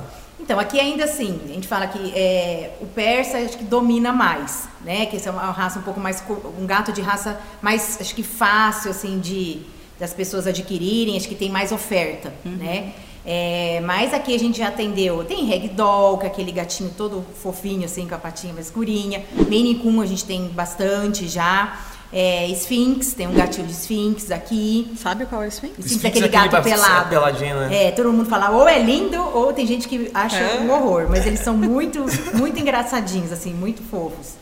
[0.47, 4.69] Então, aqui ainda assim, a gente fala que é, o persa acho que domina mais,
[4.85, 5.05] né?
[5.07, 6.23] Que esse é uma raça um pouco mais,
[6.57, 9.63] um gato de raça mais, acho que fácil, assim, de
[9.99, 12.93] das pessoas adquirirem, acho que tem mais oferta, né?
[13.25, 17.85] É, mas aqui a gente já atendeu, tem ragdoll, que é aquele gatinho todo fofinho,
[17.85, 19.25] assim, com a patinha mais escurinha.
[19.49, 21.77] Maine Coon a gente tem bastante já.
[22.19, 24.91] É, Sphinx, tem um gatinho de Sphinx aqui.
[24.97, 25.67] Sabe qual é fim?
[25.79, 27.09] Sphinx é Sphinx aquele é aquele gato ba- pelado.
[27.11, 27.85] peladinho, né?
[27.89, 30.61] É, todo mundo fala ou é lindo ou tem gente que acha É.
[30.61, 34.33] um horror, mas eles são muito, muito engraçadinhos, assim, muito fofos.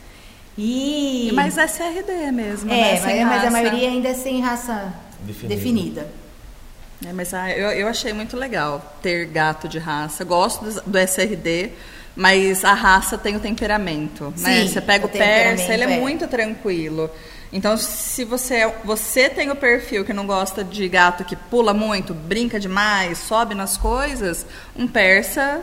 [0.56, 1.32] E.
[1.34, 3.00] Mas é SRD mesmo, é, né?
[3.04, 5.54] mas, mas a maioria ainda é sem raça Definida.
[5.56, 6.08] definida.
[7.04, 10.22] É, mas ah, eu, eu achei muito legal ter gato de raça.
[10.24, 11.70] Gosto do, do SRD,
[12.14, 14.32] mas a raça tem o temperamento.
[14.38, 14.60] né?
[14.62, 16.00] Sim, Você pega o o persa, ele é, é.
[16.00, 17.10] muito tranquilo.
[17.52, 22.12] Então, se você, você tem o perfil que não gosta de gato que pula muito,
[22.12, 24.44] brinca demais, sobe nas coisas,
[24.76, 25.62] um persa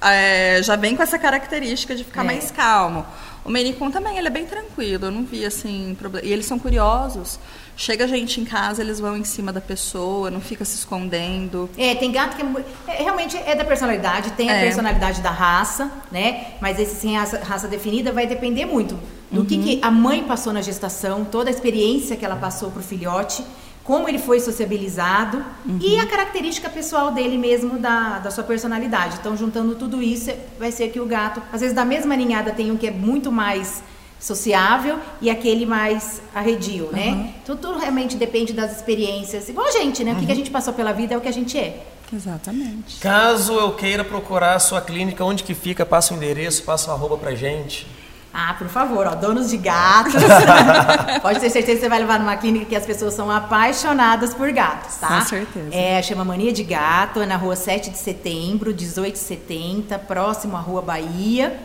[0.00, 2.24] é, já vem com essa característica de ficar É.
[2.24, 3.06] mais calmo.
[3.44, 6.26] O Coon também, ele é bem tranquilo, eu não vi assim problema.
[6.26, 7.38] E eles são curiosos.
[7.80, 11.70] Chega gente em casa, eles vão em cima da pessoa, não fica se escondendo.
[11.78, 14.62] É, tem gato que é, é, realmente é da personalidade, tem a É.
[14.64, 16.54] personalidade da raça, né?
[16.60, 18.98] Mas esse sem raça, raça definida vai depender muito
[19.30, 19.62] do que, Uhum.
[19.62, 23.44] que a mãe passou na gestação, toda a experiência que ela passou pro filhote,
[23.84, 25.78] como ele foi sociabilizado Uhum.
[25.80, 29.18] e a característica pessoal dele mesmo, da, da sua personalidade.
[29.20, 32.72] Então, juntando tudo isso, vai ser que o gato, às vezes da mesma ninhada, tem
[32.72, 33.84] um que é muito mais
[34.18, 37.34] sociável e aquele mais arredio, né?
[37.44, 39.48] Tudo realmente depende das experiências.
[39.48, 40.12] Igual a gente, né?
[40.12, 41.84] O que que a gente passou pela vida é o que a gente é.
[42.12, 43.00] Exatamente.
[43.00, 45.84] Caso eu queira procurar a sua clínica, onde que fica?
[45.84, 47.86] Passa o endereço, passa o arroba pra gente.
[48.32, 50.14] Ah, por favor, ó, donos de gatos.
[51.22, 54.52] Pode ter certeza que você vai levar numa clínica que as pessoas são apaixonadas por
[54.52, 55.08] gatos, tá?
[55.08, 55.74] Com certeza.
[55.74, 60.82] É, chama Mania de Gato, é na rua 7 de setembro, 1870, próximo à Rua
[60.82, 61.58] Bahia.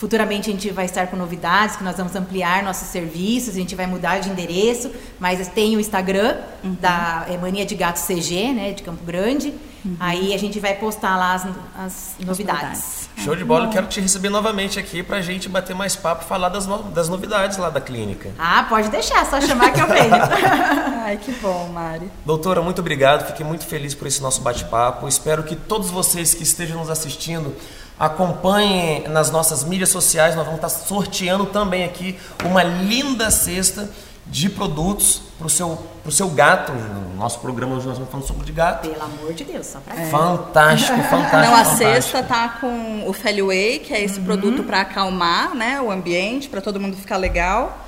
[0.00, 3.74] Futuramente a gente vai estar com novidades, que nós vamos ampliar nossos serviços, a gente
[3.74, 6.74] vai mudar de endereço, mas tem o Instagram Uhum.
[6.80, 9.52] da é, Mania de Gato CG, né, de Campo Grande.
[9.98, 11.44] Aí a gente vai postar lá as,
[11.78, 12.60] as novidades.
[12.60, 13.08] novidades.
[13.16, 16.28] Show de bola, eu quero te receber novamente aqui pra gente bater mais papo e
[16.28, 18.30] falar das, no- das novidades lá da clínica.
[18.38, 20.10] Ah, pode deixar, só chamar que eu venho.
[21.04, 22.10] Ai, que bom, Mari.
[22.26, 23.26] Doutora, muito obrigado.
[23.28, 25.08] Fiquei muito feliz por esse nosso bate-papo.
[25.08, 27.54] Espero que todos vocês que estejam nos assistindo
[28.00, 30.34] acompanhem nas nossas mídias sociais.
[30.34, 33.90] Nós vamos estar sorteando também aqui uma linda cesta
[34.26, 36.72] de produtos para o seu, pro seu gato.
[36.72, 38.88] No nosso programa hoje nós vamos falando sobre de gato.
[38.88, 41.36] Pelo amor de Deus, só pra Fantástico, fantástico.
[41.36, 41.76] Não, a fantástico.
[41.76, 46.62] cesta tá com o Feliway, que é esse produto para acalmar, né, o ambiente, para
[46.62, 47.78] todo mundo ficar legal.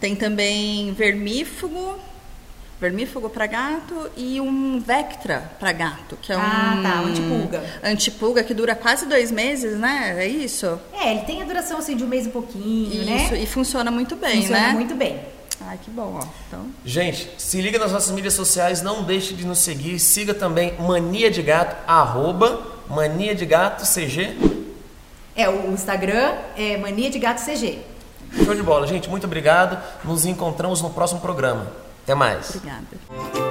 [0.00, 1.96] Tem também vermífugo,
[2.80, 7.62] vermífugo para gato e um Vectra para gato, que é um Ah, tá, um antipulga.
[7.84, 10.14] antipulga que dura quase dois meses, né?
[10.18, 10.80] É isso.
[10.92, 13.40] É, ele tem a duração assim de um mês e pouquinho, Isso, né?
[13.42, 14.72] e funciona muito bem, Funciona né?
[14.72, 15.20] muito bem.
[15.62, 16.26] Ai, que bom, ó.
[16.48, 19.98] Então, Gente, se liga nas nossas mídias sociais, não deixe de nos seguir.
[19.98, 24.36] Siga também Mania de Gato, arroba Mania de Gato CG.
[25.36, 27.78] É, o Instagram é Mania de Gato CG.
[28.44, 29.08] Show de bola, gente.
[29.10, 29.78] Muito obrigado.
[30.02, 31.70] Nos encontramos no próximo programa.
[32.10, 32.56] Até mais.
[32.56, 33.49] obrigada.